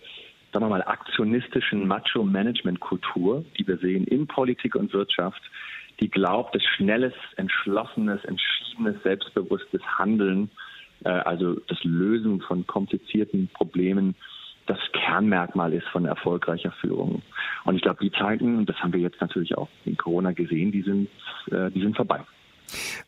sagen 0.51 0.65
wir 0.65 0.69
mal, 0.69 0.81
aktionistischen 0.81 1.87
Macho-Management-Kultur, 1.87 3.45
die 3.55 3.67
wir 3.67 3.77
sehen 3.77 4.05
in 4.05 4.25
Politik 4.25 4.73
und 4.73 4.91
Wirtschaft, 4.93 5.39
die 5.99 6.09
glaubt, 6.09 6.55
dass 6.55 6.63
schnelles, 6.63 7.13
entschlossenes, 7.35 8.25
entschiedenes, 8.25 8.95
selbstbewusstes 9.03 9.83
Handeln, 9.99 10.49
äh, 11.05 11.09
also 11.09 11.59
das 11.67 11.77
Lösen 11.83 12.41
von 12.41 12.65
komplizierten 12.65 13.47
Problemen, 13.53 14.15
das 14.65 14.79
Kernmerkmal 14.93 15.71
ist 15.73 15.87
von 15.89 16.05
erfolgreicher 16.05 16.71
Führung. 16.81 17.21
Und 17.63 17.75
ich 17.75 17.83
glaube, 17.83 17.99
die 18.01 18.11
Zeiten, 18.11 18.57
und 18.57 18.67
das 18.67 18.77
haben 18.77 18.93
wir 18.93 19.01
jetzt 19.01 19.21
natürlich 19.21 19.55
auch 19.55 19.69
in 19.85 19.97
Corona 19.97 20.31
gesehen, 20.31 20.71
die 20.71 20.81
sind, 20.81 21.09
äh, 21.51 21.69
die 21.69 21.81
sind 21.81 21.95
vorbei. 21.95 22.21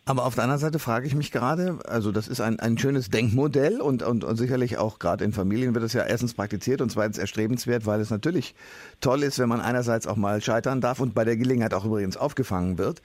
Aber 0.06 0.26
auf 0.26 0.36
der 0.36 0.44
anderen 0.44 0.62
Seite 0.62 0.80
frage 0.80 1.08
ich 1.08 1.16
mich 1.16 1.32
gerade, 1.32 1.80
also 1.86 2.12
das 2.12 2.28
ist 2.28 2.42
ein, 2.42 2.60
ein 2.60 2.78
schönes 2.78 3.10
Denkmodell 3.10 3.82
und, 3.82 4.04
und, 4.04 4.24
und 4.24 4.36
sicherlich 4.38 4.78
auch 4.78 5.00
gerade 5.00 5.24
in 5.24 5.34
Familien 5.34 5.74
wird 5.74 5.84
es 5.84 5.94
ja 5.94 6.04
erstens 6.04 6.34
praktiziert 6.34 6.82
und 6.82 6.92
zweitens 6.92 7.18
erstrebenswert, 7.18 7.86
weil 7.86 8.00
es 8.00 8.10
natürlich 8.12 8.56
toll 9.02 9.24
ist, 9.24 9.40
wenn 9.40 9.50
man 9.50 9.62
einerseits 9.62 10.06
auch 10.06 10.16
mal 10.16 10.42
scheitern 10.42 10.82
darf 10.82 11.00
und 11.00 11.16
bei 11.16 11.26
der 11.26 11.38
Gelegenheit 11.38 11.74
auch 11.74 11.86
übrigens 11.86 12.18
aufgefangen 12.18 12.78
wird. 12.78 13.02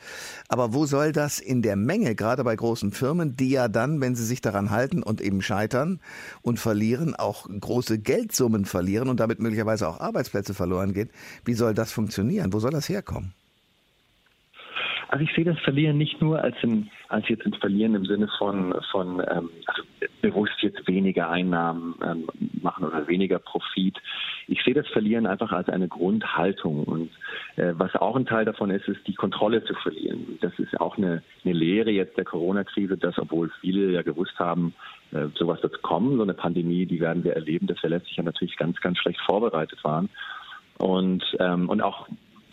Aber 0.49 0.75
wo 0.75 0.87
soll 0.87 1.13
das 1.13 1.39
in 1.39 1.63
der 1.63 1.77
Menge, 1.77 2.15
gerade 2.15 2.45
bei 2.45 2.55
großen 2.55 2.93
Firmen, 2.93 3.37
die 3.37 3.51
ja 3.51 3.69
dann, 3.69 4.01
wenn 4.01 4.15
sie 4.15 4.27
sich 4.27 4.41
daran 4.41 4.71
halten 4.71 5.03
und 5.03 5.21
eben 5.21 5.41
scheitern 5.41 6.01
und 6.43 6.61
verlieren, 6.61 7.15
auch 7.15 7.49
große 7.49 7.99
Geldsummen 7.99 8.67
verlieren 8.67 9.09
und 9.09 9.21
damit 9.21 9.41
möglicherweise 9.41 9.89
auch 9.89 10.01
Arbeitsplätze 10.01 10.55
verloren 10.55 10.93
gehen, 10.93 11.11
wie 11.45 11.55
soll 11.55 11.75
das 11.75 11.93
funktionieren? 11.93 12.53
Wo 12.53 12.61
soll 12.61 12.73
das 12.73 12.89
herkommen? 12.89 13.33
Also 15.11 15.25
ich 15.25 15.35
sehe 15.35 15.45
das 15.45 15.59
Verlieren 15.59 15.99
nicht 15.99 16.23
nur 16.23 16.41
als, 16.41 16.55
ein, 16.63 16.89
als 17.09 17.29
jetzt 17.29 17.45
ein 17.45 17.53
Verlieren 17.55 17.97
im 17.97 18.05
Sinne 18.05 18.29
von, 18.39 18.73
von 18.93 19.21
ähm, 19.29 19.51
also 19.67 19.83
bewusst 20.23 20.55
jetzt 20.61 20.87
weniger 20.87 21.29
Einnahmen 21.29 21.97
ähm, 22.01 22.29
machen 22.63 22.85
oder 22.85 23.09
weniger 23.09 23.41
Profit. 23.41 23.99
Ich 24.47 24.63
sehe 24.63 24.75
das 24.75 24.87
Verlieren 24.87 25.27
einfach 25.27 25.51
als 25.51 25.69
eine 25.69 25.89
Grundhaltung. 25.89 26.85
Und 26.85 27.11
äh, 27.57 27.73
was 27.77 27.93
auch 27.97 28.15
ein 28.15 28.25
Teil 28.25 28.45
davon 28.45 28.71
ist, 28.71 28.87
ist 28.87 29.05
die 29.09 29.17
Kontrolle 29.17 29.65
zu 29.65 29.75
verlieren. 29.75 30.39
Das 30.43 30.57
ist 30.61 30.81
auch 30.81 30.97
eine, 30.97 31.25
eine 31.45 31.55
Lehre 31.55 31.91
jetzt 31.91 32.17
der 32.17 32.25
Corona-Krise, 32.25 32.97
dass 32.97 33.19
obwohl 33.19 33.51
viele 33.61 33.91
ja 33.91 34.03
gewusst 34.03 34.39
haben, 34.39 34.75
äh, 35.11 35.27
sowas 35.35 35.61
wird 35.65 35.83
kommen, 35.83 36.19
so 36.19 36.23
eine 36.23 36.35
Pandemie, 36.35 36.87
die 36.87 37.01
werden 37.01 37.25
wir 37.25 37.35
erleben, 37.35 37.67
dass 37.67 37.83
wir 37.83 37.91
letztlich 37.91 38.17
ja 38.17 38.23
natürlich 38.23 38.57
ganz, 38.57 38.81
ganz 38.81 38.99
schlecht 38.99 39.21
vorbereitet 39.23 39.83
waren. 39.83 40.09
Und, 40.79 41.25
ähm, 41.41 41.69
und 41.69 41.81
auch 41.83 42.07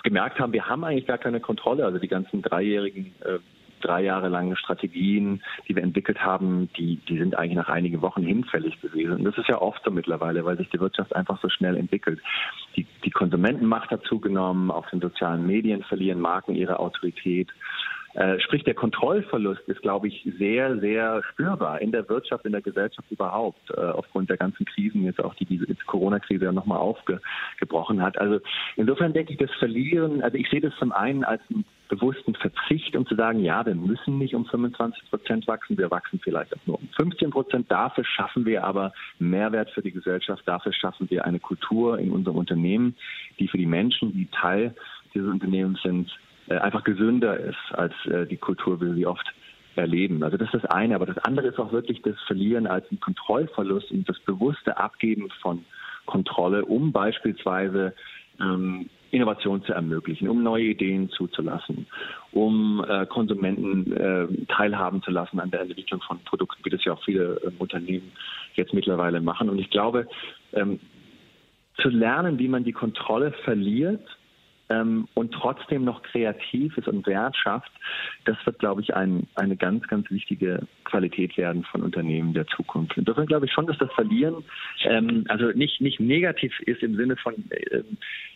gemerkt 0.04 0.40
haben, 0.40 0.54
wir 0.54 0.68
haben 0.68 0.84
eigentlich 0.84 1.08
gar 1.08 1.18
keine 1.18 1.40
Kontrolle. 1.40 1.86
Also 1.86 2.00
die 2.00 2.08
ganzen 2.08 2.42
dreijährigen, 2.42 3.14
äh, 3.22 3.40
drei 3.82 4.02
Jahre 4.04 4.30
langen 4.30 4.56
Strategien, 4.56 5.42
die 5.68 5.76
wir 5.76 5.84
entwickelt 5.84 6.20
haben, 6.20 6.70
die, 6.78 6.98
die 7.08 7.18
sind 7.18 7.38
eigentlich 7.38 7.58
nach 7.58 7.70
einigen 7.70 8.02
Wochen 8.02 8.24
hinfällig 8.24 8.80
gewesen. 8.82 9.14
Und 9.14 9.24
das 9.24 9.38
ist 9.38 9.48
ja 9.48 9.62
oft 9.62 9.84
so 9.84 9.92
mittlerweile, 9.92 10.46
weil 10.46 10.58
sich 10.58 10.70
die 10.70 10.80
Wirtschaft 10.80 11.16
einfach 11.16 11.40
so 11.42 11.50
schnell 11.50 11.78
entwickelt. 11.78 12.20
Die, 12.76 12.86
die 13.04 13.12
Konsumentenmacht 13.12 13.92
hat 13.92 14.04
zugenommen, 14.04 14.72
auf 14.72 14.90
den 14.90 15.02
sozialen 15.02 15.46
Medien 15.46 15.84
verlieren 15.84 16.20
Marken 16.20 16.56
ihre 16.56 16.80
Autorität. 16.80 17.50
Äh, 18.18 18.40
sprich, 18.40 18.64
der 18.64 18.74
Kontrollverlust 18.74 19.62
ist, 19.68 19.84
glaube 19.84 20.08
ich, 20.08 20.28
sehr, 20.40 20.80
sehr 20.80 21.22
spürbar 21.32 21.80
in 21.82 21.92
der 21.92 22.10
Wirtschaft, 22.10 22.46
in 22.46 22.52
der 22.52 22.64
Gesellschaft 22.64 23.12
überhaupt, 23.12 23.70
äh, 23.70 23.80
aufgrund 23.80 24.32
der 24.32 24.38
ganzen 24.38 24.66
Krisen, 24.66 25.04
jetzt 25.04 25.24
auch 25.24 25.36
die 25.36 25.46
diese 25.46 25.68
Corona-Krise 25.86 26.46
ja 26.46 26.52
nochmal 26.52 26.80
aufgebrochen 26.80 28.02
hat. 28.02 28.18
Also 28.18 28.40
insofern 28.76 29.14
denke 29.14 29.34
ich, 29.34 29.38
das 29.38 29.52
Verlieren, 29.60 30.24
also 30.24 30.36
ich 30.36 30.50
sehe 30.50 30.62
das 30.62 30.74
zum 30.80 30.92
einen 30.94 31.24
als 31.24 31.44
einen 31.52 31.64
bewussten 31.90 32.34
Verzicht, 32.34 32.96
um 32.96 33.06
zu 33.06 33.14
sagen, 33.14 33.40
ja, 33.40 33.64
wir 33.64 33.76
müssen 33.76 34.18
nicht 34.18 34.34
um 34.34 34.48
25 34.48 35.12
Prozent 35.12 35.48
wachsen, 35.48 35.78
wir 35.78 35.92
wachsen 35.92 36.20
vielleicht 36.24 36.56
auch 36.56 36.66
nur 36.66 36.80
um 36.80 36.90
15 36.98 37.30
Prozent. 37.30 37.72
Dafür 37.72 38.04
schaffen 38.04 38.48
wir 38.48 38.64
aber 38.64 38.94
Mehrwert 39.20 39.70
für 39.70 39.84
die 39.84 39.92
Gesellschaft, 39.92 40.42
dafür 40.48 40.74
schaffen 40.74 41.08
wir 41.12 41.24
eine 41.24 41.40
Kultur 41.40 42.00
in 42.00 42.10
unserem 42.10 42.38
Unternehmen, 42.38 42.96
die 43.38 43.48
für 43.48 43.60
die 43.60 43.68
Menschen, 43.68 44.12
die 44.14 44.28
Teil 44.32 44.74
dieses 45.14 45.30
Unternehmens 45.30 45.80
sind, 45.84 46.10
einfach 46.56 46.84
gesünder 46.84 47.38
ist 47.38 47.58
als 47.72 47.94
äh, 48.06 48.26
die 48.26 48.38
Kultur, 48.38 48.80
wie 48.82 48.86
wir 48.88 48.94
sie 48.94 49.06
oft 49.06 49.34
erleben. 49.76 50.24
Also 50.24 50.38
das 50.38 50.54
ist 50.54 50.64
das 50.64 50.72
eine. 50.72 50.96
Aber 50.96 51.06
das 51.06 51.18
andere 51.20 51.48
ist 51.48 51.60
auch 51.60 51.72
wirklich 51.72 52.02
das 52.02 52.16
Verlieren 52.26 52.68
als 52.68 52.90
ein 52.92 53.00
Kontrollverlust 53.00 53.92
und 53.92 54.08
das 54.10 54.20
bewusste 54.20 54.78
Abgeben 54.78 55.30
von 55.42 55.66
Kontrolle, 56.06 56.66
um 56.66 56.92
beispielsweise 56.92 57.94
ähm, 58.40 58.90
Innovation 59.12 59.64
zu 59.64 59.74
ermöglichen, 59.74 60.28
um 60.28 60.44
neue 60.44 60.66
Ideen 60.66 61.10
zuzulassen, 61.10 61.88
um 62.32 62.84
äh, 62.88 63.06
Konsumenten 63.06 63.94
äh, 63.94 64.28
teilhaben 64.48 65.02
zu 65.02 65.12
lassen 65.12 65.40
an 65.40 65.52
der 65.52 65.62
Entwicklung 65.62 66.02
von 66.02 66.20
Produkten, 66.20 66.64
wie 66.66 66.70
das 66.70 66.84
ja 66.84 66.94
auch 66.94 67.04
viele 67.04 67.40
äh, 67.42 67.52
Unternehmen 67.58 68.12
jetzt 68.56 68.74
mittlerweile 68.74 69.22
machen. 69.22 69.50
Und 69.50 69.60
ich 69.60 69.70
glaube, 69.70 70.08
ähm, 70.54 70.80
zu 71.82 71.90
lernen, 71.90 72.40
wie 72.40 72.48
man 72.48 72.64
die 72.64 72.74
Kontrolle 72.74 73.32
verliert 73.44 74.06
ähm, 74.70 75.08
und 75.14 75.32
trotzdem 75.34 75.84
noch 75.84 76.04
kreativ 76.04 76.78
ist 76.78 76.88
und 76.88 77.06
Wert 77.08 77.36
schafft, 77.36 77.72
das 78.26 78.38
wird, 78.46 78.60
glaube 78.60 78.82
ich, 78.82 78.96
ein, 78.96 79.28
eine 79.36 79.56
ganz, 79.56 79.88
ganz 79.88 80.10
wichtige 80.10 80.68
Qualität 80.84 81.38
werden 81.38 81.64
von 81.64 81.84
Unternehmen 81.84 82.34
der 82.34 82.48
Zukunft. 82.48 82.98
Insofern 82.98 83.26
glaube 83.26 83.46
ich 83.46 83.52
schon, 83.52 83.68
dass 83.68 83.78
das 83.78 83.92
Verlieren 83.94 84.44
ähm, 84.84 85.26
also 85.30 85.46
nicht, 85.52 85.82
nicht 85.82 86.00
negativ 86.00 86.60
ist 86.62 86.84
im 86.84 86.96
Sinne 86.96 87.16
von 87.18 87.36
äh, 87.50 87.84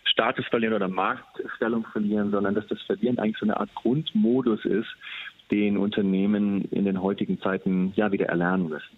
Status 0.05 0.45
verlieren 0.47 0.73
oder 0.73 0.88
Marktstellung 0.88 1.85
verlieren, 1.91 2.31
sondern 2.31 2.55
dass 2.55 2.67
das 2.67 2.81
Verlieren 2.83 3.19
eigentlich 3.19 3.38
so 3.38 3.45
eine 3.45 3.57
Art 3.57 3.73
Grundmodus 3.75 4.65
ist, 4.65 4.89
den 5.51 5.77
Unternehmen 5.77 6.65
in 6.71 6.85
den 6.85 7.01
heutigen 7.01 7.39
Zeiten 7.41 7.93
ja 7.95 8.11
wieder 8.11 8.27
erlernen 8.27 8.69
müssen. 8.69 8.97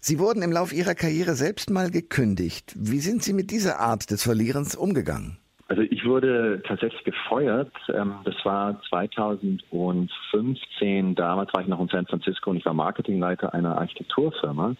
Sie 0.00 0.18
wurden 0.18 0.42
im 0.42 0.52
Laufe 0.52 0.74
Ihrer 0.74 0.94
Karriere 0.94 1.34
selbst 1.34 1.70
mal 1.70 1.90
gekündigt. 1.90 2.74
Wie 2.78 3.00
sind 3.00 3.22
Sie 3.22 3.32
mit 3.32 3.50
dieser 3.50 3.80
Art 3.80 4.10
des 4.10 4.22
Verlierens 4.22 4.76
umgegangen? 4.76 5.38
Also 5.68 5.82
ich 5.82 6.04
wurde 6.06 6.62
tatsächlich 6.66 7.04
gefeuert. 7.04 7.72
Ähm, 7.92 8.14
das 8.24 8.34
war 8.44 8.80
2015. 8.88 11.14
Damals 11.14 11.52
war 11.52 11.60
ich 11.60 11.68
noch 11.68 11.80
in 11.80 11.88
San 11.88 12.06
Francisco 12.06 12.48
und 12.50 12.56
ich 12.56 12.64
war 12.64 12.72
Marketingleiter 12.72 13.52
einer 13.52 13.76
Architekturfirma. 13.76 14.74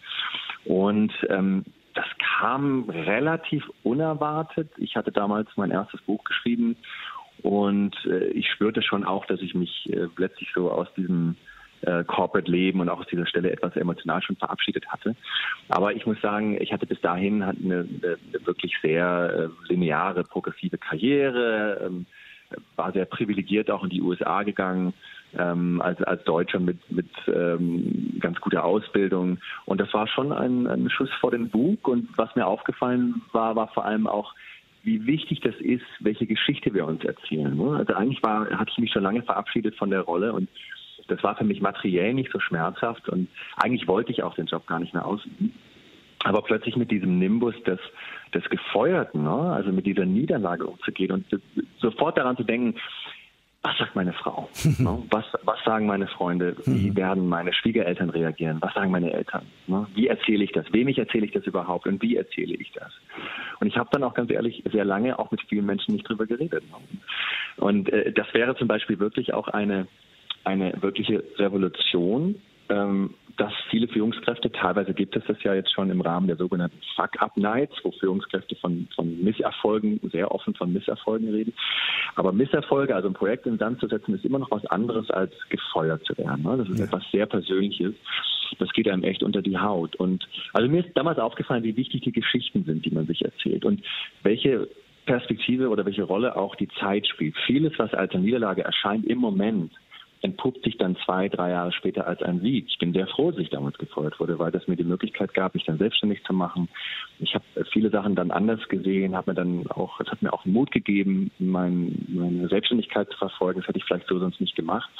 Und 0.64 1.12
ähm, 1.28 1.66
das 1.95 2.07
kam 2.38 2.88
relativ 2.88 3.71
unerwartet. 3.83 4.71
Ich 4.78 4.97
hatte 4.97 5.12
damals 5.12 5.50
mein 5.57 5.71
erstes 5.71 6.00
Buch 6.02 6.25
geschrieben 6.25 6.76
und 7.42 7.95
äh, 8.07 8.28
ich 8.28 8.50
spürte 8.50 8.83
schon 8.83 9.04
auch, 9.04 9.26
dass 9.26 9.40
ich 9.40 9.54
mich 9.54 9.92
äh, 9.92 10.09
letztlich 10.16 10.50
so 10.54 10.71
aus 10.71 10.88
diesem 10.95 11.37
äh, 11.82 12.04
Corporate-Leben 12.04 12.80
und 12.80 12.88
auch 12.88 13.00
aus 13.00 13.06
dieser 13.06 13.26
Stelle 13.26 13.50
etwas 13.50 13.76
emotional 13.76 14.23
schon 14.23 14.37
verabschiedet 14.37 14.87
hatte. 14.88 15.14
Aber 15.68 15.92
ich 15.92 16.06
muss 16.06 16.20
sagen, 16.20 16.61
ich 16.61 16.73
hatte 16.73 16.87
bis 16.87 17.00
dahin 17.00 17.42
eine, 17.42 17.54
eine 17.61 18.18
wirklich 18.44 18.75
sehr 18.82 19.50
äh, 19.50 19.73
lineare, 19.73 20.25
progressive 20.25 20.78
Karriere, 20.78 21.80
ähm, 21.85 22.06
war 22.76 22.92
sehr 22.92 23.04
privilegiert 23.04 23.70
auch 23.70 23.85
in 23.85 23.90
die 23.90 24.00
USA 24.00 24.42
gegangen, 24.42 24.94
ähm, 25.37 25.80
als, 25.82 26.02
als 26.02 26.25
Deutscher 26.25 26.61
mit, 26.61 26.78
mit 26.90 27.11
ähm, 27.26 28.16
ganz 28.20 28.40
guter 28.40 28.64
Ausbildung. 28.64 29.38
Und 29.66 29.80
das 29.80 29.92
war 29.92 30.06
schon 30.08 30.32
ein, 30.32 30.66
ein 30.66 30.88
Schuss 30.90 31.11
vor 31.20 31.30
den 31.30 31.50
Bug. 31.50 31.87
Und 31.87 32.08
was 32.16 32.35
mir 32.35 32.47
aufgefallen 32.47 33.23
war, 33.32 33.54
war 33.56 33.68
vor 33.68 33.85
allem 33.85 34.06
auch, 34.06 34.35
wie 34.85 35.04
wichtig 35.06 35.40
das 35.40 35.54
ist, 35.56 35.85
welche 36.00 36.26
Geschichte 36.26 36.73
wir 36.73 36.87
uns 36.87 37.04
erzählen. 37.04 37.61
Also 37.61 37.94
eigentlich 37.94 38.23
war, 38.23 38.49
hatte 38.50 38.70
ich 38.70 38.78
mich 38.78 38.92
schon 38.92 39.02
lange 39.02 39.23
verabschiedet 39.23 39.76
von 39.76 39.90
der 39.90 40.00
Rolle 40.00 40.32
und 40.32 40.49
das 41.08 41.22
war 41.22 41.36
für 41.36 41.44
mich 41.44 41.60
materiell 41.60 42.14
nicht 42.14 42.30
so 42.32 42.38
schmerzhaft 42.38 43.08
und 43.08 43.28
eigentlich 43.56 43.88
wollte 43.88 44.12
ich 44.12 44.22
auch 44.22 44.34
den 44.34 44.46
Job 44.46 44.66
gar 44.66 44.78
nicht 44.78 44.94
mehr 44.94 45.06
ausüben. 45.06 45.52
Aber 46.24 46.42
plötzlich 46.42 46.76
mit 46.76 46.90
diesem 46.90 47.18
Nimbus 47.18 47.54
des, 47.64 47.78
des 48.34 48.44
Gefeuerten, 48.50 49.22
ne? 49.22 49.52
also 49.52 49.70
mit 49.70 49.86
dieser 49.86 50.04
Niederlage 50.04 50.66
umzugehen 50.66 51.12
und 51.12 51.26
sofort 51.80 52.18
daran 52.18 52.36
zu 52.36 52.42
denken, 52.42 52.74
was 53.62 53.76
sagt 53.76 53.96
meine 53.96 54.12
Frau? 54.12 54.48
Ne? 54.78 55.02
was, 55.10 55.24
was 55.42 55.58
sagen 55.64 55.86
meine 55.86 56.06
Freunde? 56.06 56.56
Wie 56.64 56.90
mhm. 56.90 56.96
werden 56.96 57.28
meine 57.28 57.52
Schwiegereltern 57.52 58.10
reagieren? 58.10 58.58
Was 58.60 58.74
sagen 58.74 58.90
meine 58.90 59.12
Eltern? 59.12 59.46
Ne? 59.66 59.86
Wie 59.94 60.06
erzähle 60.06 60.44
ich 60.44 60.52
das? 60.52 60.66
Wem 60.72 60.88
ich 60.88 60.98
erzähle 60.98 61.26
ich 61.26 61.32
das 61.32 61.44
überhaupt 61.44 61.86
und 61.86 62.00
wie 62.00 62.16
erzähle 62.16 62.54
ich 62.54 62.70
das? 62.72 62.92
Und 63.60 63.66
ich 63.66 63.76
habe 63.76 63.88
dann 63.92 64.04
auch 64.04 64.14
ganz 64.14 64.30
ehrlich 64.30 64.62
sehr 64.70 64.84
lange 64.84 65.18
auch 65.18 65.30
mit 65.30 65.40
vielen 65.48 65.66
Menschen 65.66 65.94
nicht 65.94 66.08
drüber 66.08 66.26
geredet. 66.26 66.62
Und 67.56 67.92
äh, 67.92 68.12
das 68.12 68.32
wäre 68.32 68.56
zum 68.56 68.68
Beispiel 68.68 69.00
wirklich 69.00 69.34
auch 69.34 69.48
eine, 69.48 69.88
eine 70.49 70.73
wirkliche 70.81 71.23
Revolution, 71.37 72.37
ähm, 72.71 73.14
dass 73.37 73.52
viele 73.71 73.87
Führungskräfte, 73.87 74.50
teilweise 74.50 74.95
gibt 74.95 75.14
es 75.14 75.23
das 75.26 75.37
ja 75.45 75.55
jetzt 75.55 75.73
schon 75.73 75.90
im 75.90 76.00
Rahmen 76.00 76.26
der 76.26 76.37
sogenannten 76.37 76.81
Fuck-Up-Nights, 76.97 77.76
wo 77.85 77.93
Führungskräfte 77.93 78.57
von, 78.57 78.88
von 78.97 79.23
Misserfolgen, 79.23 80.00
sehr 80.11 80.33
offen 80.33 80.55
von 80.55 80.73
Misserfolgen 80.73 81.31
reden. 81.31 81.52
Aber 82.17 82.33
Misserfolge, 82.33 82.97
also 82.97 83.09
ein 83.09 83.14
Projekt 83.14 83.47
in 83.47 83.59
Sand 83.59 83.78
zu 83.78 83.87
setzen, 83.87 84.14
ist 84.14 84.25
immer 84.25 84.40
noch 84.40 84.50
was 84.50 84.67
anderes 84.67 85.09
als 85.11 85.33
gefeuert 85.50 86.05
zu 86.05 86.17
werden. 86.19 86.43
Ne? 86.43 86.57
Das 86.59 86.69
ist 86.69 86.78
ja. 86.78 86.87
etwas 86.87 87.05
sehr 87.12 87.26
Persönliches. 87.26 87.95
Das 88.59 88.71
geht 88.73 88.88
einem 88.88 89.05
echt 89.05 89.23
unter 89.23 89.43
die 89.43 89.59
Haut. 89.59 89.95
Und 89.97 90.26
also 90.52 90.69
mir 90.69 90.85
ist 90.85 90.97
damals 90.97 91.19
aufgefallen, 91.19 91.62
wie 91.62 91.76
wichtig 91.76 92.00
die 92.02 92.12
Geschichten 92.12 92.64
sind, 92.64 92.85
die 92.85 92.90
man 92.90 93.07
sich 93.07 93.25
erzählt 93.25 93.64
und 93.64 93.83
welche 94.23 94.69
Perspektive 95.07 95.69
oder 95.69 95.87
welche 95.87 96.02
Rolle 96.02 96.37
auch 96.37 96.57
die 96.57 96.69
Zeit 96.81 97.07
spielt. 97.07 97.37
Vieles, 97.47 97.73
was 97.78 97.95
als 97.95 98.12
eine 98.12 98.25
Niederlage 98.25 98.64
erscheint 98.64 99.07
im 99.07 99.19
Moment, 99.19 99.73
entpuppt 100.22 100.64
sich 100.64 100.76
dann 100.76 100.96
zwei, 101.04 101.28
drei 101.28 101.50
Jahre 101.50 101.72
später 101.72 102.06
als 102.06 102.22
ein 102.22 102.40
Sieg. 102.40 102.66
Ich 102.68 102.78
bin 102.78 102.92
sehr 102.92 103.06
froh, 103.06 103.30
dass 103.30 103.40
ich 103.40 103.50
damals 103.50 103.78
gefeuert 103.78 104.18
wurde, 104.18 104.38
weil 104.38 104.50
das 104.50 104.66
mir 104.66 104.76
die 104.76 104.84
Möglichkeit 104.84 105.34
gab, 105.34 105.54
mich 105.54 105.64
dann 105.64 105.78
selbstständig 105.78 106.22
zu 106.25 106.32
machen. 106.32 106.68
Ich 107.20 107.34
habe 107.34 107.44
viele 107.72 107.90
Sachen 107.90 108.14
dann 108.14 108.30
anders 108.30 108.60
gesehen, 108.68 109.16
habe 109.16 109.30
mir 109.30 109.34
dann 109.37 109.66
auch, 109.68 110.00
es 110.00 110.08
hat 110.08 110.22
mir 110.22 110.32
auch 110.32 110.44
Mut 110.44 110.70
gegeben, 110.70 111.30
mein, 111.38 112.04
meine 112.08 112.48
Selbstständigkeit 112.48 113.08
zu 113.10 113.18
verfolgen. 113.18 113.60
Das 113.60 113.68
hätte 113.68 113.78
ich 113.78 113.84
vielleicht 113.84 114.08
so 114.08 114.18
sonst 114.18 114.40
nicht 114.40 114.56
gemacht. 114.56 114.90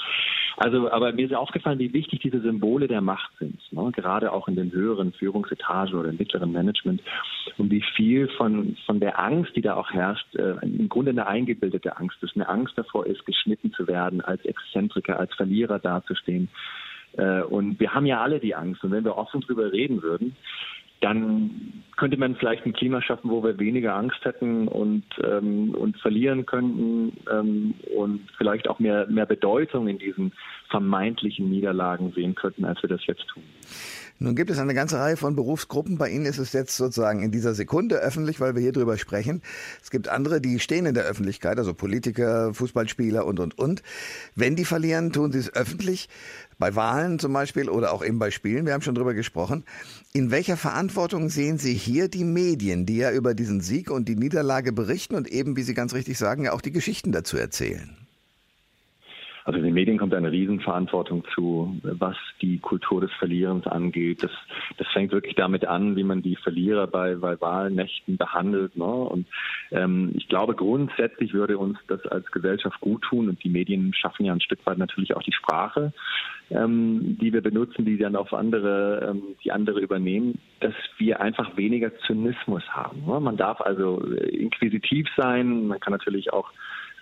Also, 0.59 0.91
aber 0.91 1.13
mir 1.13 1.27
ist 1.27 1.35
aufgefallen, 1.35 1.79
wie 1.79 1.93
wichtig 1.93 2.21
diese 2.21 2.41
Symbole 2.41 2.89
der 2.89 3.01
Macht 3.01 3.31
sind, 3.39 3.61
ne? 3.73 3.93
gerade 3.93 4.33
auch 4.33 4.49
in 4.49 4.57
den 4.57 4.73
höheren 4.73 5.13
Führungsetagen 5.13 5.95
oder 5.95 6.11
im 6.11 6.17
mittleren 6.17 6.51
Management 6.51 7.01
und 7.59 7.71
wie 7.71 7.85
viel 7.95 8.29
von, 8.37 8.77
von 8.85 8.99
der 8.99 9.21
Angst, 9.21 9.55
die 9.55 9.61
da 9.61 9.75
auch 9.75 9.91
herrscht, 9.93 10.35
äh, 10.35 10.57
im 10.63 10.89
Grunde 10.89 11.13
eine 11.13 11.29
eingebildete 11.29 11.97
Angst 11.97 12.21
ist, 12.23 12.35
eine 12.35 12.49
Angst 12.49 12.77
davor 12.77 13.07
ist, 13.07 13.25
geschnitten 13.25 13.73
zu 13.73 13.87
werden, 13.87 14.21
als 14.21 14.45
Exzentriker, 14.45 15.21
als 15.21 15.33
Verlierer 15.35 15.79
dazustehen. 15.79 16.49
Äh, 17.17 17.43
und 17.43 17.79
wir 17.79 17.95
haben 17.95 18.07
ja 18.07 18.21
alle 18.21 18.41
die 18.41 18.57
Angst. 18.57 18.83
Und 18.83 18.91
wenn 18.91 19.05
wir 19.05 19.17
offen 19.17 19.41
drüber 19.41 19.71
reden 19.73 20.03
würden, 20.03 20.35
dann 21.01 21.85
könnte 21.97 22.17
man 22.17 22.37
vielleicht 22.37 22.65
ein 22.65 22.73
Klima 22.73 23.03
schaffen, 23.03 23.31
wo 23.31 23.43
wir 23.43 23.59
weniger 23.59 23.95
Angst 23.95 24.25
hätten 24.25 24.69
und, 24.69 25.05
ähm, 25.23 25.75
und 25.75 25.97
verlieren 25.99 26.47
könnten 26.47 27.17
ähm, 27.31 27.75
und 27.97 28.21
vielleicht 28.37 28.69
auch 28.69 28.79
mehr, 28.79 29.07
mehr 29.09 29.27
Bedeutung 29.27 29.89
in 29.89 29.99
diesen 29.99 30.33
vermeintlichen 30.71 31.51
Niederlagen 31.51 32.13
sehen 32.13 32.35
könnten, 32.35 32.65
als 32.65 32.83
wir 32.83 32.89
das 32.89 33.05
jetzt 33.07 33.27
tun. 33.29 33.43
Nun 34.21 34.35
gibt 34.35 34.51
es 34.51 34.59
eine 34.59 34.75
ganze 34.75 34.99
Reihe 34.99 35.17
von 35.17 35.37
Berufsgruppen. 35.37 35.97
Bei 35.97 36.11
Ihnen 36.11 36.27
ist 36.27 36.39
es 36.39 36.53
jetzt 36.53 36.77
sozusagen 36.77 37.23
in 37.23 37.31
dieser 37.31 37.55
Sekunde 37.55 37.97
öffentlich, 37.97 38.41
weil 38.41 38.57
wir 38.57 38.63
hier 38.63 38.73
drüber 38.73 38.99
sprechen. 38.99 39.43
Es 39.81 39.91
gibt 39.91 40.09
andere, 40.09 40.41
die 40.41 40.59
stehen 40.59 40.87
in 40.87 40.95
der 40.95 41.05
Öffentlichkeit, 41.05 41.57
also 41.59 41.73
Politiker, 41.73 42.53
Fußballspieler 42.53 43.25
und, 43.25 43.39
und, 43.39 43.57
und. 43.57 43.83
Wenn 44.35 44.57
die 44.57 44.65
verlieren, 44.65 45.13
tun 45.13 45.31
sie 45.31 45.39
es 45.39 45.55
öffentlich. 45.55 46.09
Bei 46.59 46.75
Wahlen 46.75 47.21
zum 47.21 47.33
Beispiel 47.33 47.69
oder 47.69 47.93
auch 47.93 48.05
eben 48.05 48.19
bei 48.19 48.33
Spielen. 48.33 48.67
Wir 48.67 48.73
haben 48.73 48.83
schon 48.83 48.97
drüber 48.97 49.15
gesprochen. 49.15 49.63
In 50.13 50.33
welcher 50.33 50.57
Verantwortung 50.57 51.29
sehen 51.29 51.59
Sie 51.59 51.75
hier 51.75 52.09
die 52.09 52.25
Medien, 52.25 52.87
die 52.87 52.97
ja 52.97 53.13
über 53.13 53.35
diesen 53.35 53.61
Sieg 53.61 53.89
und 53.89 54.09
die 54.09 54.17
Niederlage 54.17 54.73
berichten 54.73 55.15
und 55.15 55.29
eben, 55.29 55.57
wie 55.57 55.63
Sie 55.63 55.75
ganz 55.75 55.95
richtig 55.95 56.19
sagen, 56.19 56.45
ja 56.45 56.53
auch 56.53 56.61
die 56.61 56.73
Geschichten 56.73 57.13
dazu 57.13 57.37
erzählen? 57.37 58.08
Also 59.49 59.63
den 59.63 59.73
Medien 59.73 59.97
kommt 59.97 60.13
eine 60.13 60.31
Riesenverantwortung 60.31 61.25
zu, 61.35 61.81
was 61.83 62.17
die 62.43 62.59
Kultur 62.59 63.01
des 63.01 63.11
Verlierens 63.15 63.67
angeht. 63.67 64.23
Das, 64.23 64.31
das 64.77 64.87
fängt 64.89 65.11
wirklich 65.11 65.37
damit 65.37 65.67
an, 65.67 65.97
wie 65.97 66.05
man 66.05 66.21
die 66.21 66.37
Verlierer 66.37 66.87
bei, 66.87 67.15
bei 67.15 67.41
Wahlnächten 67.41 68.19
behandelt. 68.19 68.77
Ne? 68.77 68.85
Und 68.85 69.27
ähm, 69.71 70.13
ich 70.17 70.29
glaube, 70.29 70.55
grundsätzlich 70.55 71.33
würde 71.33 71.57
uns 71.57 71.79
das 71.89 72.05
als 72.09 72.31
Gesellschaft 72.31 72.79
gut 72.83 73.01
tun 73.05 73.31
und 73.31 73.43
die 73.43 73.49
Medien 73.49 73.95
schaffen 73.95 74.27
ja 74.27 74.35
ein 74.35 74.43
Stück 74.43 74.67
weit 74.67 74.77
natürlich 74.77 75.17
auch 75.17 75.23
die 75.23 75.33
Sprache, 75.33 75.95
ähm, 76.51 77.17
die 77.19 77.33
wir 77.33 77.41
benutzen, 77.41 77.87
die 77.87 77.97
dann 77.97 78.17
auf 78.17 78.35
andere, 78.35 79.13
ähm, 79.13 79.23
die 79.43 79.51
andere 79.51 79.81
übernehmen, 79.81 80.39
dass 80.61 80.75
wir 80.99 81.23
einfach 81.23 81.57
weniger 81.57 81.91
Zynismus 82.01 82.65
haben. 82.69 83.07
Ne? 83.07 83.19
Man 83.19 83.39
darf 83.39 83.63
also 83.63 83.99
inquisitiv 83.99 85.09
sein, 85.17 85.69
man 85.69 85.81
kann 85.81 85.93
natürlich 85.95 86.35
auch 86.35 86.53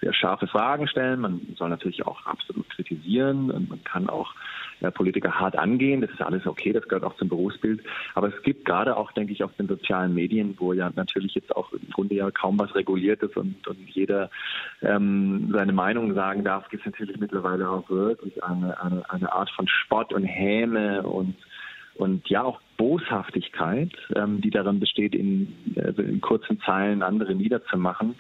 sehr 0.07 0.15
scharfe 0.15 0.47
Fragen 0.47 0.87
stellen. 0.87 1.21
Man 1.21 1.41
soll 1.57 1.69
natürlich 1.69 2.07
auch 2.07 2.25
absolut 2.27 2.69
kritisieren 2.71 3.51
und 3.51 3.69
man 3.69 3.83
kann 3.83 4.09
auch 4.09 4.33
ja, 4.81 4.91
Politiker 4.91 5.33
hart 5.33 5.59
angehen. 5.59 6.01
Das 6.01 6.11
ist 6.11 6.23
alles 6.23 6.47
okay, 6.47 6.73
das 6.73 6.85
gehört 6.85 7.05
auch 7.05 7.17
zum 7.17 7.29
Berufsbild. 7.29 7.83
Aber 8.15 8.29
es 8.29 8.43
gibt 8.43 8.65
gerade 8.65 8.97
auch, 8.97 9.11
denke 9.13 9.33
ich, 9.33 9.43
auf 9.43 9.53
den 9.55 9.67
sozialen 9.67 10.15
Medien, 10.15 10.55
wo 10.59 10.73
ja 10.73 10.91
natürlich 10.95 11.35
jetzt 11.35 11.55
auch 11.57 11.73
im 11.73 11.91
Grunde 11.91 12.15
ja 12.15 12.31
kaum 12.31 12.59
was 12.59 12.75
reguliert 12.75 13.23
ist 13.23 13.37
und, 13.37 13.67
und 13.67 13.79
jeder 13.89 14.31
ähm, 14.83 15.51
seine 15.53 15.73
Meinung 15.73 16.15
sagen 16.15 16.45
darf, 16.45 16.69
gibt 16.69 16.87
es 16.87 16.93
natürlich 16.93 17.19
mittlerweile 17.19 17.69
auch 17.69 17.89
wirklich 17.91 18.45
eine, 18.45 18.81
eine, 18.81 19.11
eine 19.11 19.33
Art 19.33 19.51
von 19.51 19.67
Spott 19.67 20.13
und 20.13 20.25
Häme 20.25 21.03
und 21.03 21.35
und 21.99 22.29
ja 22.29 22.43
auch 22.43 22.61
Boshaftigkeit, 22.77 23.91
ähm, 24.15 24.43
die 24.43 24.51
darin 24.51 24.81
besteht, 24.81 25.15
in, 25.15 25.51
also 25.83 26.03
in 26.03 26.21
kurzen 26.21 26.61
Zeilen 26.61 27.03
andere 27.03 27.35
niederzumachen 27.35 28.17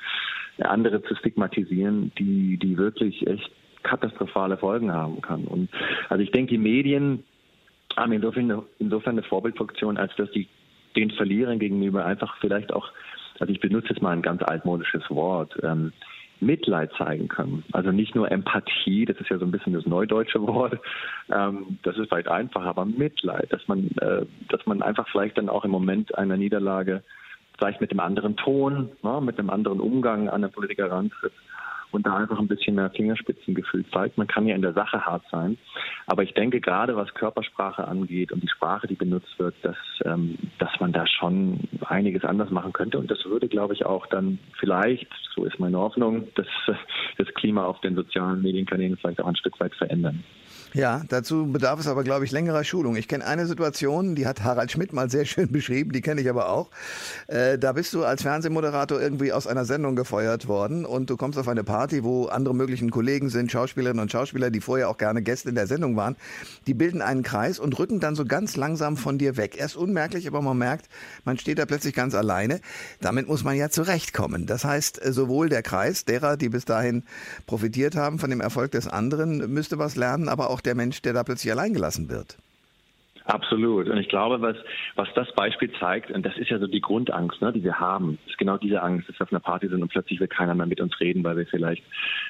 andere 0.62 1.02
zu 1.02 1.14
stigmatisieren, 1.16 2.12
die, 2.18 2.56
die 2.56 2.78
wirklich 2.78 3.26
echt 3.26 3.50
katastrophale 3.82 4.56
Folgen 4.56 4.92
haben 4.92 5.20
kann. 5.20 5.44
Und 5.44 5.68
also 6.08 6.22
ich 6.22 6.30
denke, 6.30 6.52
die 6.52 6.58
Medien 6.58 7.24
haben 7.96 8.12
insofern, 8.12 8.62
insofern 8.78 9.12
eine 9.12 9.22
Vorbildfunktion, 9.22 9.96
als 9.96 10.14
dass 10.16 10.30
die 10.32 10.48
den 10.96 11.10
Verlierern 11.10 11.58
gegenüber 11.58 12.04
einfach 12.06 12.36
vielleicht 12.40 12.72
auch, 12.72 12.90
also 13.38 13.52
ich 13.52 13.60
benutze 13.60 13.90
jetzt 13.90 14.02
mal 14.02 14.12
ein 14.12 14.22
ganz 14.22 14.42
altmodisches 14.42 15.08
Wort, 15.10 15.56
ähm, 15.62 15.92
Mitleid 16.40 16.90
zeigen 16.98 17.28
können. 17.28 17.64
Also 17.72 17.92
nicht 17.92 18.14
nur 18.14 18.30
Empathie, 18.30 19.06
das 19.06 19.16
ist 19.18 19.30
ja 19.30 19.38
so 19.38 19.46
ein 19.46 19.50
bisschen 19.50 19.72
das 19.72 19.86
neudeutsche 19.86 20.40
Wort, 20.42 20.78
ähm, 21.30 21.78
das 21.82 21.96
ist 21.96 22.08
vielleicht 22.08 22.28
einfacher, 22.28 22.66
aber 22.66 22.84
Mitleid, 22.84 23.50
dass 23.52 23.66
man, 23.68 23.88
äh, 24.00 24.26
dass 24.48 24.64
man 24.66 24.82
einfach 24.82 25.08
vielleicht 25.08 25.38
dann 25.38 25.48
auch 25.48 25.64
im 25.64 25.70
Moment 25.70 26.16
einer 26.16 26.36
Niederlage 26.36 27.02
vielleicht 27.56 27.80
mit 27.80 27.90
einem 27.90 28.00
anderen 28.00 28.36
Ton, 28.36 28.90
ne, 29.02 29.20
mit 29.20 29.38
einem 29.38 29.50
anderen 29.50 29.80
Umgang 29.80 30.28
an 30.28 30.42
den 30.42 30.52
Politiker 30.52 30.90
rantritt 30.90 31.32
und 31.92 32.06
da 32.06 32.16
einfach 32.16 32.38
ein 32.38 32.48
bisschen 32.48 32.74
mehr 32.74 32.90
Fingerspitzengefühl 32.90 33.84
zeigt. 33.92 34.18
Man 34.18 34.26
kann 34.26 34.46
ja 34.46 34.54
in 34.54 34.62
der 34.62 34.72
Sache 34.72 35.04
hart 35.04 35.24
sein, 35.30 35.58
aber 36.06 36.22
ich 36.22 36.34
denke 36.34 36.60
gerade 36.60 36.96
was 36.96 37.12
Körpersprache 37.14 37.86
angeht 37.86 38.32
und 38.32 38.42
die 38.42 38.48
Sprache, 38.48 38.86
die 38.86 38.94
benutzt 38.94 39.38
wird, 39.38 39.54
dass, 39.62 39.76
ähm, 40.04 40.38
dass 40.58 40.70
man 40.80 40.92
da 40.92 41.06
schon 41.06 41.60
einiges 41.86 42.24
anders 42.24 42.50
machen 42.50 42.72
könnte 42.72 42.98
und 42.98 43.10
das 43.10 43.24
würde, 43.24 43.48
glaube 43.48 43.74
ich, 43.74 43.84
auch 43.84 44.06
dann 44.06 44.38
vielleicht, 44.58 45.08
so 45.34 45.44
ist 45.44 45.58
meine 45.58 45.78
Hoffnung, 45.78 46.28
das, 46.34 46.46
das 47.18 47.28
Klima 47.34 47.64
auf 47.64 47.80
den 47.80 47.94
sozialen 47.94 48.42
Medienkanälen 48.42 48.96
vielleicht 48.96 49.20
auch 49.20 49.28
ein 49.28 49.36
Stück 49.36 49.58
weit 49.60 49.74
verändern. 49.74 50.24
Ja, 50.74 51.02
dazu 51.08 51.50
bedarf 51.50 51.80
es 51.80 51.86
aber, 51.86 52.04
glaube 52.04 52.24
ich, 52.24 52.32
längerer 52.32 52.62
Schulung. 52.62 52.96
Ich 52.96 53.08
kenne 53.08 53.24
eine 53.24 53.46
Situation, 53.46 54.14
die 54.14 54.26
hat 54.26 54.42
Harald 54.42 54.70
Schmidt 54.70 54.92
mal 54.92 55.08
sehr 55.08 55.24
schön 55.24 55.50
beschrieben, 55.52 55.92
die 55.92 56.02
kenne 56.02 56.20
ich 56.20 56.28
aber 56.28 56.50
auch. 56.50 56.70
Äh, 57.28 57.58
da 57.58 57.72
bist 57.72 57.94
du 57.94 58.04
als 58.04 58.22
Fernsehmoderator 58.22 59.00
irgendwie 59.00 59.32
aus 59.32 59.46
einer 59.46 59.64
Sendung 59.64 59.96
gefeuert 59.96 60.48
worden 60.48 60.84
und 60.84 61.08
du 61.08 61.16
kommst 61.16 61.38
auf 61.38 61.48
eine 61.48 61.64
Party, 61.64 61.85
wo 62.02 62.26
andere 62.26 62.54
möglichen 62.54 62.90
Kollegen 62.90 63.28
sind, 63.28 63.50
Schauspielerinnen 63.50 64.02
und 64.02 64.12
Schauspieler, 64.12 64.50
die 64.50 64.60
vorher 64.60 64.88
auch 64.88 64.98
gerne 64.98 65.22
Gäste 65.22 65.48
in 65.48 65.54
der 65.54 65.66
Sendung 65.66 65.96
waren. 65.96 66.16
Die 66.66 66.74
bilden 66.74 67.02
einen 67.02 67.22
Kreis 67.22 67.58
und 67.58 67.78
rücken 67.78 68.00
dann 68.00 68.14
so 68.14 68.24
ganz 68.24 68.56
langsam 68.56 68.96
von 68.96 69.18
dir 69.18 69.36
weg. 69.36 69.56
Erst 69.58 69.76
unmerklich, 69.76 70.26
aber 70.26 70.42
man 70.42 70.58
merkt, 70.58 70.88
man 71.24 71.38
steht 71.38 71.58
da 71.58 71.66
plötzlich 71.66 71.94
ganz 71.94 72.14
alleine. 72.14 72.60
Damit 73.00 73.28
muss 73.28 73.44
man 73.44 73.56
ja 73.56 73.70
zurechtkommen. 73.70 74.46
Das 74.46 74.64
heißt, 74.64 75.04
äh, 75.04 75.12
sowohl 75.12 75.48
der 75.48 75.62
Kreis 75.62 76.04
derer, 76.04 76.36
die 76.36 76.48
bis 76.48 76.64
dahin 76.64 77.04
profitiert 77.46 77.96
haben 77.96 78.18
von 78.18 78.30
dem 78.30 78.40
Erfolg 78.40 78.72
des 78.72 78.88
anderen, 78.88 79.52
müsste 79.52 79.78
was 79.78 79.96
lernen, 79.96 80.28
aber 80.28 80.50
auch 80.50 80.60
der 80.60 80.74
Mensch, 80.74 81.02
der 81.02 81.12
da 81.12 81.24
plötzlich 81.24 81.52
alleingelassen 81.52 82.08
wird. 82.08 82.38
Absolut. 83.26 83.88
Und 83.88 83.98
ich 83.98 84.08
glaube, 84.08 84.40
was, 84.40 84.56
was 84.94 85.08
das 85.14 85.30
Beispiel 85.32 85.72
zeigt, 85.80 86.12
und 86.12 86.24
das 86.24 86.36
ist 86.38 86.48
ja 86.48 86.58
so 86.60 86.68
die 86.68 86.80
Grundangst, 86.80 87.42
ne, 87.42 87.52
die 87.52 87.64
wir 87.64 87.80
haben, 87.80 88.18
ist 88.28 88.38
genau 88.38 88.56
diese 88.56 88.80
Angst, 88.82 89.08
dass 89.08 89.18
wir 89.18 89.24
auf 89.24 89.32
einer 89.32 89.40
Party 89.40 89.68
sind 89.68 89.82
und 89.82 89.88
plötzlich 89.88 90.20
will 90.20 90.28
keiner 90.28 90.54
mehr 90.54 90.66
mit 90.66 90.80
uns 90.80 90.98
reden, 91.00 91.24
weil 91.24 91.36
wir 91.36 91.46
vielleicht 91.46 91.82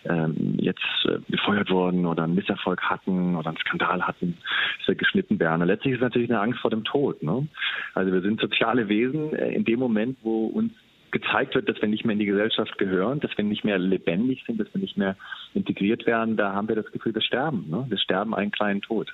ähm, 0.08 0.56
jetzt 0.58 0.80
äh, 1.04 1.18
befeuert 1.28 1.70
wurden 1.70 2.06
oder 2.06 2.24
einen 2.24 2.34
Misserfolg 2.34 2.80
hatten 2.80 3.36
oder 3.36 3.48
einen 3.48 3.58
Skandal 3.58 4.06
hatten, 4.06 4.38
dass 4.78 4.88
wir 4.88 4.94
geschnitten 4.94 5.38
werden. 5.38 5.60
Und 5.60 5.68
letztlich 5.68 5.92
ist 5.92 5.98
es 5.98 6.04
natürlich 6.04 6.30
eine 6.30 6.40
Angst 6.40 6.60
vor 6.60 6.70
dem 6.70 6.84
Tod. 6.84 7.22
Ne? 7.22 7.46
Also 7.92 8.12
wir 8.12 8.22
sind 8.22 8.40
soziale 8.40 8.88
Wesen 8.88 9.34
äh, 9.34 9.52
in 9.52 9.64
dem 9.66 9.78
Moment, 9.78 10.16
wo 10.22 10.46
uns 10.46 10.72
gezeigt 11.10 11.54
wird, 11.54 11.68
dass 11.68 11.80
wir 11.80 11.88
nicht 11.88 12.04
mehr 12.04 12.14
in 12.14 12.18
die 12.18 12.26
Gesellschaft 12.26 12.78
gehören, 12.78 13.20
dass 13.20 13.36
wir 13.36 13.44
nicht 13.44 13.64
mehr 13.64 13.78
lebendig 13.78 14.44
sind, 14.46 14.58
dass 14.58 14.72
wir 14.72 14.80
nicht 14.80 14.96
mehr 14.96 15.16
integriert 15.54 16.06
werden, 16.06 16.36
da 16.36 16.52
haben 16.52 16.68
wir 16.68 16.76
das 16.76 16.90
Gefühl, 16.90 17.14
wir 17.14 17.22
sterben. 17.22 17.66
Ne? 17.68 17.84
Wir 17.88 17.98
sterben 17.98 18.34
einen 18.34 18.50
kleinen 18.50 18.82
Tod. 18.82 19.12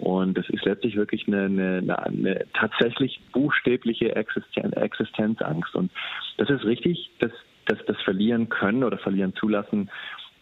Und 0.00 0.36
das 0.36 0.48
ist 0.48 0.64
letztlich 0.64 0.96
wirklich 0.96 1.26
eine, 1.28 1.44
eine, 1.44 1.98
eine 2.04 2.46
tatsächlich 2.54 3.20
buchstäbliche 3.32 4.16
Existen 4.16 4.72
Existenzangst. 4.72 5.74
Und 5.74 5.90
das 6.38 6.50
ist 6.50 6.64
richtig, 6.64 7.10
dass, 7.18 7.32
dass 7.66 7.78
das 7.86 8.00
Verlieren 8.02 8.48
können 8.48 8.82
oder 8.84 8.98
verlieren 8.98 9.34
zulassen 9.34 9.90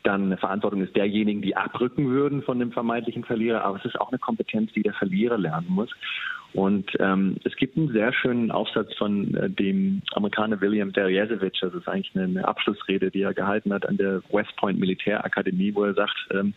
dann 0.05 0.27
eine 0.27 0.37
Verantwortung 0.37 0.83
ist 0.83 0.97
derjenigen, 0.97 1.43
die 1.43 1.57
abrücken 1.57 2.09
würden 2.09 2.43
von 2.43 2.59
dem 2.59 2.73
vermeintlichen 2.73 3.25
Verlierer. 3.25 3.65
Aber 3.65 3.79
es 3.79 3.85
ist 3.85 4.01
auch 4.01 4.09
eine 4.09 4.19
Kompetenz, 4.19 4.73
die 4.73 4.83
der 4.83 4.95
Verlierer 4.95 5.37
lernen 5.37 5.67
muss. 5.69 5.91
Und 6.55 6.91
ähm, 6.99 7.37
es 7.45 7.55
gibt 7.57 7.77
einen 7.77 7.93
sehr 7.93 8.13
schönen 8.13 8.51
Aufsatz 8.51 8.95
von 8.97 9.35
äh, 9.35 9.51
dem 9.51 10.01
Amerikaner 10.13 10.61
William 10.61 10.93
Derjezevich, 10.93 11.59
das 11.61 11.75
ist 11.75 11.87
eigentlich 11.87 12.15
eine, 12.15 12.25
eine, 12.25 12.49
Abschlussrede, 12.49 13.11
die 13.11 13.23
er 13.23 13.35
gehalten 13.35 13.73
hat 13.73 13.87
an 13.87 13.99
der 13.99 14.23
West 14.31 14.57
Point 14.57 14.81
Militärakademie, 14.81 15.75
wo 15.75 15.85
er 15.85 15.95
sagt, 15.95 16.17
ähm, 16.31 16.55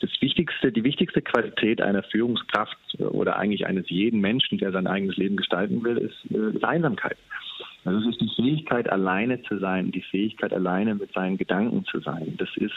das 0.00 0.10
wichtigste, 0.20 0.70
die 0.70 0.84
wichtigste 0.84 1.22
Qualität 1.22 1.80
einer 1.80 2.02
Führungskraft 2.02 2.76
oder 2.98 3.36
eigentlich 3.36 3.66
eines 3.66 3.88
jeden 3.88 4.20
Menschen, 4.20 4.58
der 4.58 4.72
sein 4.72 4.86
eigenes 4.86 5.16
Leben 5.16 5.36
gestalten 5.36 5.82
will, 5.82 5.96
ist, 5.96 6.30
äh, 6.30 6.56
ist 6.56 6.64
Einsamkeit. 6.64 7.16
Also 7.84 7.98
es 8.00 8.14
ist 8.14 8.20
die 8.20 8.30
Fähigkeit, 8.36 8.90
alleine 8.90 9.42
zu 9.42 9.58
sein, 9.58 9.90
die 9.90 10.02
Fähigkeit, 10.02 10.52
alleine 10.52 10.94
mit 10.94 11.12
seinen 11.12 11.38
Gedanken 11.38 11.84
zu 11.86 12.00
sein. 12.00 12.34
Das 12.36 12.50
ist, 12.56 12.74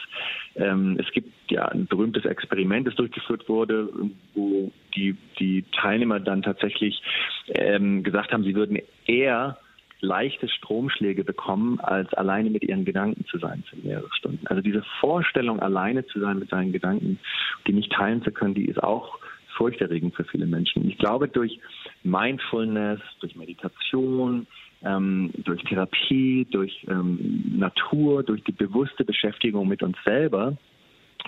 ähm, 0.55 0.97
es 0.97 1.11
gibt 1.11 1.29
ja 1.51 1.65
ein 1.65 1.87
berühmtes 1.87 2.23
Experiment, 2.23 2.87
das 2.87 2.95
durchgeführt 2.95 3.49
wurde, 3.49 3.89
wo 4.33 4.71
die, 4.95 5.15
die 5.39 5.63
Teilnehmer 5.71 6.19
dann 6.19 6.41
tatsächlich 6.41 7.01
ähm, 7.49 8.03
gesagt 8.03 8.31
haben, 8.31 8.43
sie 8.43 8.55
würden 8.55 8.79
eher 9.05 9.57
leichte 10.03 10.49
Stromschläge 10.49 11.23
bekommen, 11.23 11.79
als 11.79 12.13
alleine 12.13 12.49
mit 12.49 12.63
ihren 12.63 12.83
Gedanken 12.83 13.25
zu 13.25 13.37
sein 13.37 13.63
für 13.69 13.77
mehrere 13.77 14.13
Stunden. 14.13 14.45
Also 14.47 14.61
diese 14.61 14.83
Vorstellung, 14.99 15.59
alleine 15.61 16.05
zu 16.07 16.19
sein 16.19 16.39
mit 16.39 16.49
seinen 16.49 16.73
Gedanken, 16.73 17.19
die 17.65 17.73
nicht 17.73 17.91
teilen 17.91 18.21
zu 18.21 18.31
können, 18.31 18.53
die 18.53 18.65
ist 18.65 18.83
auch 18.83 19.17
furchterregend 19.55 20.15
für 20.15 20.25
viele 20.25 20.45
Menschen. 20.45 20.89
Ich 20.89 20.97
glaube, 20.97 21.27
durch 21.27 21.59
Mindfulness, 22.03 22.99
durch 23.21 23.35
Meditation, 23.35 24.45
ähm, 24.83 25.31
durch 25.37 25.63
Therapie, 25.63 26.45
durch 26.51 26.85
ähm, 26.89 27.53
Natur, 27.57 28.23
durch 28.23 28.43
die 28.43 28.51
bewusste 28.51 29.05
Beschäftigung 29.05 29.67
mit 29.67 29.83
uns 29.83 29.95
selber, 30.03 30.57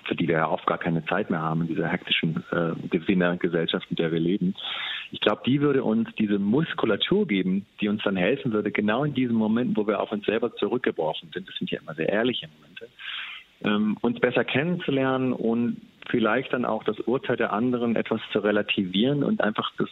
für 0.03 0.15
die 0.15 0.27
wir 0.27 0.35
ja 0.35 0.49
oft 0.49 0.65
gar 0.67 0.77
keine 0.77 1.05
Zeit 1.05 1.29
mehr 1.29 1.41
haben 1.41 1.61
in 1.61 1.67
dieser 1.67 1.87
hektischen 1.87 2.43
äh, 2.51 2.87
Gewinnergesellschaft, 2.89 3.87
in 3.89 3.95
der 3.95 4.11
wir 4.11 4.19
leben. 4.19 4.55
Ich 5.11 5.19
glaube, 5.21 5.41
die 5.45 5.61
würde 5.61 5.83
uns 5.83 6.09
diese 6.17 6.39
Muskulatur 6.39 7.27
geben, 7.27 7.65
die 7.81 7.87
uns 7.87 8.03
dann 8.03 8.15
helfen 8.15 8.51
würde, 8.51 8.71
genau 8.71 9.03
in 9.03 9.13
diesen 9.13 9.35
Momenten, 9.35 9.77
wo 9.77 9.87
wir 9.87 9.99
auf 9.99 10.11
uns 10.11 10.25
selber 10.25 10.53
zurückgeworfen 10.55 11.29
sind, 11.33 11.47
das 11.47 11.55
sind 11.55 11.71
ja 11.71 11.79
immer 11.79 11.95
sehr 11.95 12.09
ehrliche 12.09 12.47
Momente, 12.47 12.89
ähm, 13.63 13.97
uns 14.01 14.19
besser 14.19 14.43
kennenzulernen 14.43 15.33
und 15.33 15.81
vielleicht 16.09 16.53
dann 16.53 16.65
auch 16.65 16.83
das 16.83 16.99
Urteil 17.01 17.37
der 17.37 17.53
anderen 17.53 17.95
etwas 17.95 18.21
zu 18.31 18.39
relativieren 18.39 19.23
und 19.23 19.41
einfach 19.41 19.71
das 19.77 19.89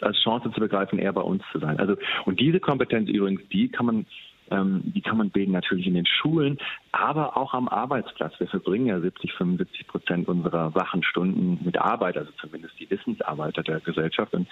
als 0.00 0.16
Chance 0.22 0.52
zu 0.52 0.60
begreifen, 0.60 0.98
eher 0.98 1.12
bei 1.12 1.22
uns 1.22 1.42
zu 1.50 1.58
sein. 1.58 1.78
Also 1.78 1.96
und 2.24 2.38
diese 2.38 2.60
Kompetenz 2.60 3.08
übrigens, 3.08 3.40
die 3.48 3.68
kann 3.68 3.86
man 3.86 4.06
ähm, 4.50 4.82
die 4.84 5.00
kann 5.00 5.18
man 5.18 5.30
bilden 5.30 5.52
natürlich 5.52 5.86
in 5.86 5.94
den 5.94 6.06
Schulen, 6.06 6.58
aber 6.92 7.36
auch 7.36 7.54
am 7.54 7.68
Arbeitsplatz. 7.68 8.34
Wir 8.38 8.48
verbringen 8.48 8.86
ja 8.86 9.00
70, 9.00 9.32
75 9.34 9.86
Prozent 9.86 10.28
unserer 10.28 10.74
wachen 10.74 11.02
Stunden 11.02 11.58
mit 11.64 11.78
Arbeit, 11.78 12.16
also 12.16 12.30
zumindest 12.40 12.78
die 12.78 12.90
Wissensarbeiter 12.90 13.62
der 13.62 13.80
Gesellschaft. 13.80 14.34
Und 14.34 14.48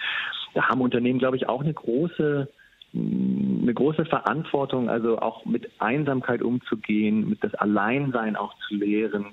da 0.53 0.67
haben 0.69 0.81
Unternehmen, 0.81 1.19
glaube 1.19 1.37
ich, 1.37 1.49
auch 1.49 1.61
eine 1.61 1.73
große 1.73 2.47
eine 2.93 3.73
große 3.73 4.05
Verantwortung, 4.05 4.89
also 4.89 5.19
auch 5.19 5.45
mit 5.45 5.69
Einsamkeit 5.77 6.41
umzugehen, 6.41 7.29
mit 7.29 7.43
das 7.43 7.53
Alleinsein 7.55 8.37
auch 8.37 8.53
zu 8.67 8.75
lehren, 8.75 9.25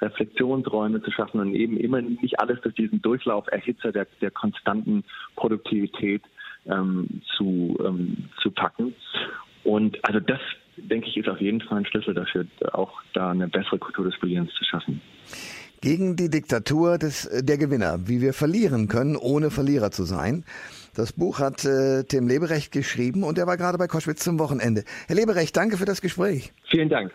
Reflexionsräume 0.00 1.02
zu 1.02 1.10
schaffen 1.10 1.40
und 1.40 1.54
eben 1.54 1.76
immer 1.76 2.00
nicht 2.00 2.40
alles 2.40 2.60
durch 2.62 2.74
diesen 2.74 3.02
Durchlauferhitzer 3.02 3.92
der, 3.92 4.06
der 4.20 4.30
konstanten 4.30 5.04
Produktivität 5.36 6.22
ähm, 6.66 7.22
zu, 7.36 7.78
ähm, 7.84 8.28
zu 8.40 8.50
packen. 8.50 8.94
Und 9.64 9.98
also 10.04 10.20
das, 10.20 10.38
denke 10.76 11.08
ich, 11.08 11.16
ist 11.16 11.28
auf 11.28 11.40
jeden 11.40 11.60
Fall 11.60 11.78
ein 11.78 11.86
Schlüssel 11.86 12.14
dafür, 12.14 12.46
auch 12.72 13.02
da 13.14 13.30
eine 13.30 13.48
bessere 13.48 13.78
Kultur 13.78 14.04
des 14.04 14.14
Verlierens 14.16 14.52
zu 14.54 14.64
schaffen. 14.64 15.00
Gegen 15.80 16.14
die 16.14 16.30
Diktatur 16.30 16.98
des, 16.98 17.28
der 17.42 17.58
Gewinner, 17.58 18.06
wie 18.06 18.20
wir 18.20 18.34
verlieren 18.34 18.86
können, 18.86 19.16
ohne 19.16 19.50
Verlierer 19.50 19.90
zu 19.90 20.04
sein. 20.04 20.44
Das 20.94 21.12
Buch 21.12 21.40
hat 21.40 21.64
äh, 21.64 22.04
Tim 22.04 22.28
Leberecht 22.28 22.70
geschrieben 22.70 23.24
und 23.24 23.36
er 23.38 23.48
war 23.48 23.56
gerade 23.56 23.78
bei 23.78 23.88
Koschwitz 23.88 24.22
zum 24.22 24.38
Wochenende. 24.38 24.84
Herr 25.08 25.16
Leberecht, 25.16 25.56
danke 25.56 25.78
für 25.78 25.86
das 25.86 26.00
Gespräch. 26.00 26.52
Vielen 26.70 26.88
Dank. 26.88 27.12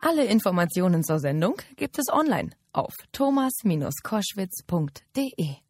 Alle 0.00 0.24
Informationen 0.24 1.04
zur 1.04 1.18
Sendung 1.18 1.56
gibt 1.76 1.98
es 1.98 2.08
online 2.10 2.52
auf 2.72 2.94
thomas-koschwitz.de. 3.12 5.61